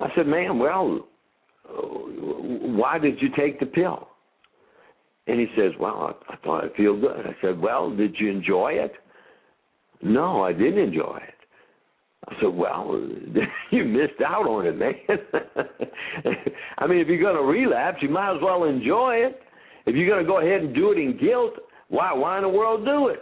I 0.00 0.08
said, 0.14 0.26
man, 0.26 0.58
well, 0.58 1.06
why 1.64 2.98
did 2.98 3.20
you 3.22 3.30
take 3.34 3.58
the 3.58 3.66
pill? 3.66 4.08
And 5.26 5.40
he 5.40 5.46
says, 5.56 5.72
well, 5.80 6.14
I, 6.28 6.34
I 6.34 6.36
thought 6.44 6.64
I'd 6.64 6.74
feel 6.74 7.00
good. 7.00 7.26
I 7.26 7.34
said, 7.40 7.58
well, 7.58 7.90
did 7.94 8.14
you 8.18 8.30
enjoy 8.30 8.72
it? 8.72 8.92
No, 10.02 10.42
I 10.42 10.52
didn't 10.52 10.78
enjoy 10.78 11.20
it. 11.26 11.31
I 12.28 12.34
said, 12.40 12.54
well, 12.54 13.00
you 13.70 13.84
missed 13.84 14.20
out 14.24 14.46
on 14.46 14.66
it, 14.66 14.78
man. 14.78 14.94
I 16.78 16.86
mean, 16.86 16.98
if 16.98 17.08
you're 17.08 17.20
going 17.20 17.36
to 17.36 17.42
relapse, 17.42 17.98
you 18.00 18.08
might 18.08 18.36
as 18.36 18.42
well 18.42 18.64
enjoy 18.64 19.16
it. 19.16 19.40
If 19.86 19.96
you're 19.96 20.08
going 20.08 20.24
to 20.24 20.26
go 20.26 20.40
ahead 20.40 20.62
and 20.62 20.74
do 20.74 20.92
it 20.92 20.98
in 20.98 21.18
guilt, 21.18 21.54
why, 21.88 22.12
why 22.12 22.38
in 22.38 22.42
the 22.42 22.48
world 22.48 22.84
do 22.84 23.08
it? 23.08 23.20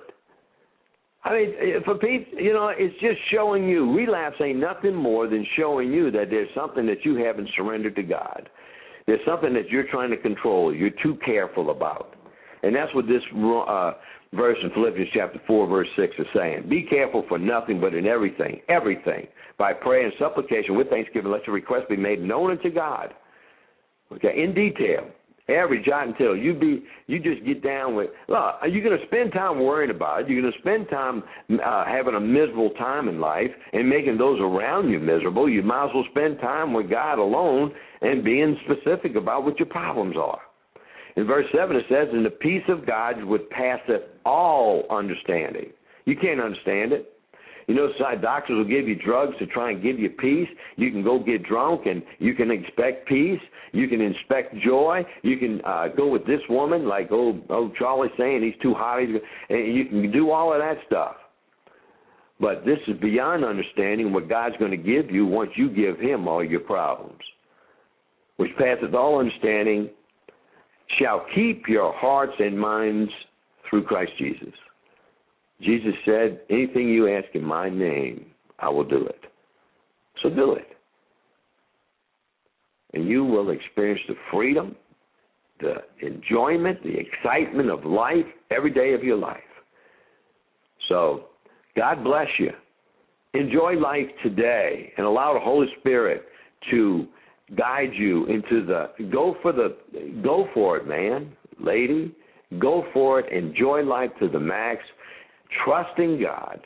I 1.22 1.32
mean, 1.34 1.54
for 1.84 1.96
people, 1.96 2.40
you 2.40 2.52
know, 2.52 2.72
it's 2.74 2.98
just 3.00 3.18
showing 3.30 3.68
you. 3.68 3.94
Relapse 3.94 4.36
ain't 4.42 4.58
nothing 4.58 4.94
more 4.94 5.26
than 5.28 5.46
showing 5.56 5.92
you 5.92 6.10
that 6.12 6.30
there's 6.30 6.48
something 6.54 6.86
that 6.86 7.04
you 7.04 7.16
haven't 7.16 7.48
surrendered 7.56 7.94
to 7.96 8.02
God. 8.02 8.48
There's 9.06 9.20
something 9.26 9.52
that 9.54 9.68
you're 9.68 9.88
trying 9.90 10.10
to 10.10 10.16
control. 10.16 10.74
You're 10.74 10.90
too 11.02 11.18
careful 11.24 11.70
about, 11.70 12.14
and 12.62 12.74
that's 12.74 12.94
what 12.94 13.06
this 13.06 13.22
uh, 13.34 13.92
verse 14.34 14.58
in 14.62 14.70
Philippians 14.70 15.10
chapter 15.12 15.40
four, 15.46 15.66
verse 15.66 15.88
six 15.96 16.14
is 16.18 16.26
saying. 16.34 16.68
Be 16.68 16.82
careful 16.82 17.24
for 17.28 17.38
nothing, 17.38 17.80
but 17.80 17.94
in 17.94 18.06
everything, 18.06 18.60
everything, 18.68 19.26
by 19.58 19.72
prayer 19.72 20.04
and 20.04 20.12
supplication 20.18 20.76
with 20.76 20.88
thanksgiving, 20.90 21.30
let 21.30 21.46
your 21.46 21.54
request 21.54 21.88
be 21.88 21.96
made 21.96 22.20
known 22.22 22.50
unto 22.50 22.72
God. 22.72 23.14
Okay, 24.12 24.42
in 24.42 24.54
detail 24.54 25.08
every 25.50 25.82
jot 25.82 26.06
and 26.06 26.16
tittle. 26.16 26.36
You 26.36 26.54
be 26.54 26.82
you 27.06 27.18
just 27.18 27.44
get 27.44 27.62
down 27.62 27.94
with. 27.94 28.10
Look, 28.28 28.38
are 28.38 28.68
you 28.68 28.82
going 28.82 28.98
to 28.98 29.06
spend 29.06 29.32
time 29.32 29.60
worrying 29.60 29.90
about 29.90 30.22
it? 30.22 30.28
You're 30.28 30.40
going 30.40 30.52
to 30.52 30.58
spend 30.60 30.88
time 30.88 31.22
uh, 31.64 31.84
having 31.84 32.14
a 32.14 32.20
miserable 32.20 32.70
time 32.70 33.08
in 33.08 33.20
life 33.20 33.50
and 33.72 33.88
making 33.88 34.18
those 34.18 34.40
around 34.40 34.90
you 34.90 35.00
miserable. 35.00 35.48
You 35.48 35.62
might 35.62 35.86
as 35.86 35.90
well 35.94 36.04
spend 36.10 36.38
time 36.40 36.72
with 36.72 36.90
God 36.90 37.18
alone 37.18 37.72
and 38.00 38.24
being 38.24 38.56
specific 38.64 39.16
about 39.16 39.44
what 39.44 39.58
your 39.58 39.68
problems 39.68 40.16
are. 40.16 40.40
In 41.16 41.26
verse 41.26 41.46
seven 41.54 41.76
it 41.76 41.84
says, 41.88 42.08
"And 42.12 42.24
the 42.24 42.30
peace 42.30 42.62
of 42.68 42.86
God 42.86 43.22
would 43.24 43.48
passeth 43.50 44.02
all 44.24 44.86
understanding." 44.90 45.72
You 46.04 46.16
can't 46.16 46.40
understand 46.40 46.92
it. 46.92 47.12
You 47.66 47.76
know, 47.76 47.88
doctors 48.20 48.56
will 48.56 48.64
give 48.64 48.88
you 48.88 48.96
drugs 48.96 49.36
to 49.38 49.46
try 49.46 49.70
and 49.70 49.80
give 49.80 49.98
you 49.98 50.10
peace. 50.10 50.48
You 50.74 50.90
can 50.90 51.04
go 51.04 51.20
get 51.20 51.44
drunk 51.44 51.86
and 51.86 52.02
you 52.18 52.34
can 52.34 52.50
expect 52.50 53.06
peace. 53.06 53.40
You 53.72 53.86
can 53.86 54.00
inspect 54.00 54.56
joy. 54.56 55.06
You 55.22 55.36
can 55.36 55.60
uh, 55.64 55.88
go 55.96 56.08
with 56.08 56.26
this 56.26 56.40
woman, 56.48 56.88
like 56.88 57.12
old 57.12 57.48
old 57.48 57.76
Charlie's 57.76 58.10
saying, 58.18 58.42
he's 58.42 58.60
too 58.60 58.74
hot. 58.74 59.00
He's, 59.00 59.10
and 59.50 59.72
you 59.72 59.84
can 59.84 60.10
do 60.10 60.32
all 60.32 60.52
of 60.52 60.58
that 60.58 60.78
stuff. 60.86 61.14
But 62.40 62.64
this 62.64 62.78
is 62.88 62.98
beyond 63.00 63.44
understanding 63.44 64.12
what 64.12 64.28
God's 64.28 64.56
going 64.56 64.70
to 64.70 64.76
give 64.76 65.10
you 65.10 65.26
once 65.26 65.50
you 65.56 65.68
give 65.70 66.00
Him 66.00 66.26
all 66.26 66.42
your 66.42 66.60
problems, 66.60 67.20
which 68.38 68.50
passeth 68.58 68.94
all 68.94 69.20
understanding, 69.20 69.90
shall 70.98 71.26
keep 71.34 71.68
your 71.68 71.92
hearts 71.94 72.32
and 72.38 72.58
minds 72.58 73.10
through 73.68 73.84
Christ 73.84 74.12
Jesus. 74.18 74.52
Jesus 75.60 75.94
said, 76.04 76.40
Anything 76.50 76.88
you 76.88 77.08
ask 77.08 77.28
in 77.34 77.44
my 77.44 77.68
name, 77.68 78.26
I 78.58 78.68
will 78.68 78.84
do 78.84 79.06
it. 79.06 79.20
So 80.22 80.30
do 80.30 80.54
it. 80.54 80.66
And 82.92 83.08
you 83.08 83.24
will 83.24 83.50
experience 83.50 84.00
the 84.08 84.14
freedom, 84.32 84.74
the 85.60 85.76
enjoyment, 86.02 86.82
the 86.82 86.96
excitement 86.98 87.70
of 87.70 87.84
life 87.84 88.26
every 88.50 88.72
day 88.72 88.94
of 88.94 89.04
your 89.04 89.16
life. 89.16 89.38
So, 90.88 91.26
God 91.76 92.02
bless 92.02 92.26
you. 92.38 92.50
Enjoy 93.34 93.74
life 93.74 94.08
today 94.24 94.92
and 94.96 95.06
allow 95.06 95.34
the 95.34 95.40
Holy 95.40 95.68
Spirit 95.78 96.24
to 96.70 97.06
guide 97.56 97.92
you 97.94 98.26
into 98.26 98.64
the 98.64 98.90
go 99.10 99.36
for 99.42 99.52
the 99.52 99.76
go 100.22 100.48
for 100.54 100.76
it, 100.76 100.86
man, 100.86 101.32
lady. 101.58 102.14
Go 102.58 102.84
for 102.92 103.20
it. 103.20 103.32
Enjoy 103.32 103.82
life 103.82 104.10
to 104.18 104.28
the 104.28 104.40
max 104.40 104.82
trusting 105.64 106.20
God 106.20 106.60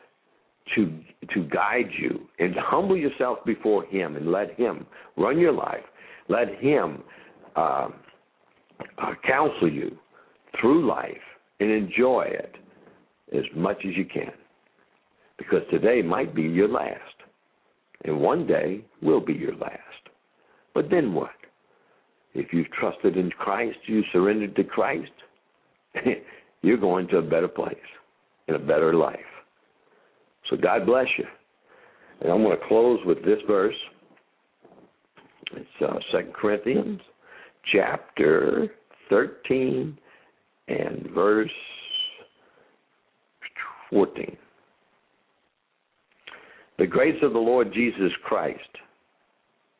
to 0.75 0.99
to 1.33 1.44
guide 1.44 1.90
you 1.99 2.27
and 2.38 2.55
humble 2.57 2.97
yourself 2.97 3.38
before 3.44 3.85
Him 3.85 4.16
and 4.16 4.31
let 4.31 4.55
Him 4.59 4.87
run 5.16 5.38
your 5.38 5.53
life. 5.53 5.85
Let 6.29 6.59
Him 6.59 7.03
uh, 7.57 7.88
uh, 8.99 9.14
counsel 9.27 9.70
you 9.70 9.97
through 10.61 10.87
life 10.87 11.16
and 11.61 11.70
enjoy 11.70 12.27
it 12.29 12.55
as 13.37 13.44
much 13.55 13.79
as 13.87 13.97
you 13.97 14.05
can, 14.05 14.33
because 15.38 15.62
today 15.70 16.03
might 16.03 16.35
be 16.35 16.42
your 16.42 16.68
last, 16.68 16.99
and 18.05 18.20
one 18.20 18.47
day 18.47 18.85
will 19.03 19.20
be 19.20 19.33
your 19.33 19.55
last. 19.57 19.81
But 20.74 20.90
then 20.90 21.14
what? 21.14 21.30
If 22.34 22.52
you've 22.52 22.70
trusted 22.72 23.16
in 23.16 23.30
Christ, 23.30 23.78
you 23.87 24.02
surrendered 24.12 24.56
to 24.56 24.64
Christ, 24.64 25.12
you're 26.62 26.76
going 26.76 27.06
to 27.08 27.18
a 27.18 27.22
better 27.22 27.48
place 27.48 27.76
in 28.48 28.56
a 28.56 28.58
better 28.58 28.94
life. 28.94 29.18
So 30.50 30.56
God 30.56 30.84
bless 30.84 31.06
you. 31.16 31.24
And 32.20 32.32
I'm 32.32 32.42
going 32.42 32.58
to 32.58 32.66
close 32.66 33.00
with 33.06 33.24
this 33.24 33.38
verse. 33.46 33.74
It's 35.52 35.68
uh, 35.80 35.98
2 36.10 36.32
Corinthians 36.34 37.00
chapter 37.72 38.68
13 39.08 39.96
and 40.68 41.08
verse 41.14 41.50
14. 43.90 44.37
The 46.78 46.87
grace 46.87 47.16
of 47.22 47.32
the 47.32 47.38
Lord 47.38 47.72
Jesus 47.72 48.10
Christ, 48.24 48.58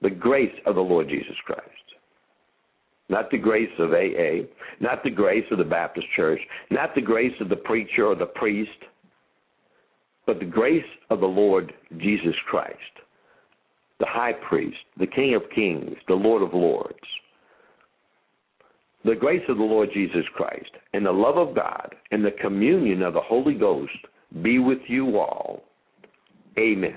the 0.05 0.11
grace 0.11 0.55
of 0.67 0.75
the 0.75 0.81
Lord 0.83 1.09
Jesus 1.09 1.35
Christ, 1.47 1.65
not 3.09 3.31
the 3.31 3.39
grace 3.39 3.71
of 3.79 3.93
AA, 3.93 4.47
not 4.79 5.03
the 5.03 5.11
grace 5.11 5.47
of 5.51 5.57
the 5.57 5.65
Baptist 5.65 6.07
church, 6.15 6.41
not 6.71 6.95
the 6.95 7.01
grace 7.01 7.33
of 7.41 7.49
the 7.49 7.57
preacher 7.57 8.07
or 8.07 8.15
the 8.15 8.27
priest, 8.27 8.71
but 10.27 10.39
the 10.39 10.45
grace 10.45 10.85
of 11.09 11.21
the 11.21 11.27
Lord 11.27 11.73
Jesus 11.97 12.35
Christ, 12.49 12.77
the 13.99 14.07
high 14.07 14.35
priest, 14.47 14.77
the 14.99 15.07
King 15.07 15.35
of 15.35 15.43
kings, 15.55 15.97
the 16.07 16.15
Lord 16.15 16.43
of 16.43 16.53
lords. 16.53 16.99
The 19.07 19.15
grace 19.15 19.43
of 19.49 19.57
the 19.57 19.63
Lord 19.63 19.91
Jesus 19.93 20.25
Christ 20.35 20.71
and 20.93 21.05
the 21.05 21.13
love 21.13 21.37
of 21.37 21.55
God 21.55 21.95
and 22.11 22.25
the 22.25 22.31
communion 22.43 23.03
of 23.03 23.15
the 23.15 23.21
Holy 23.21 23.55
Ghost 23.55 23.93
be 24.43 24.59
with 24.59 24.79
you 24.87 25.19
all. 25.19 25.63
Amen. 26.59 26.97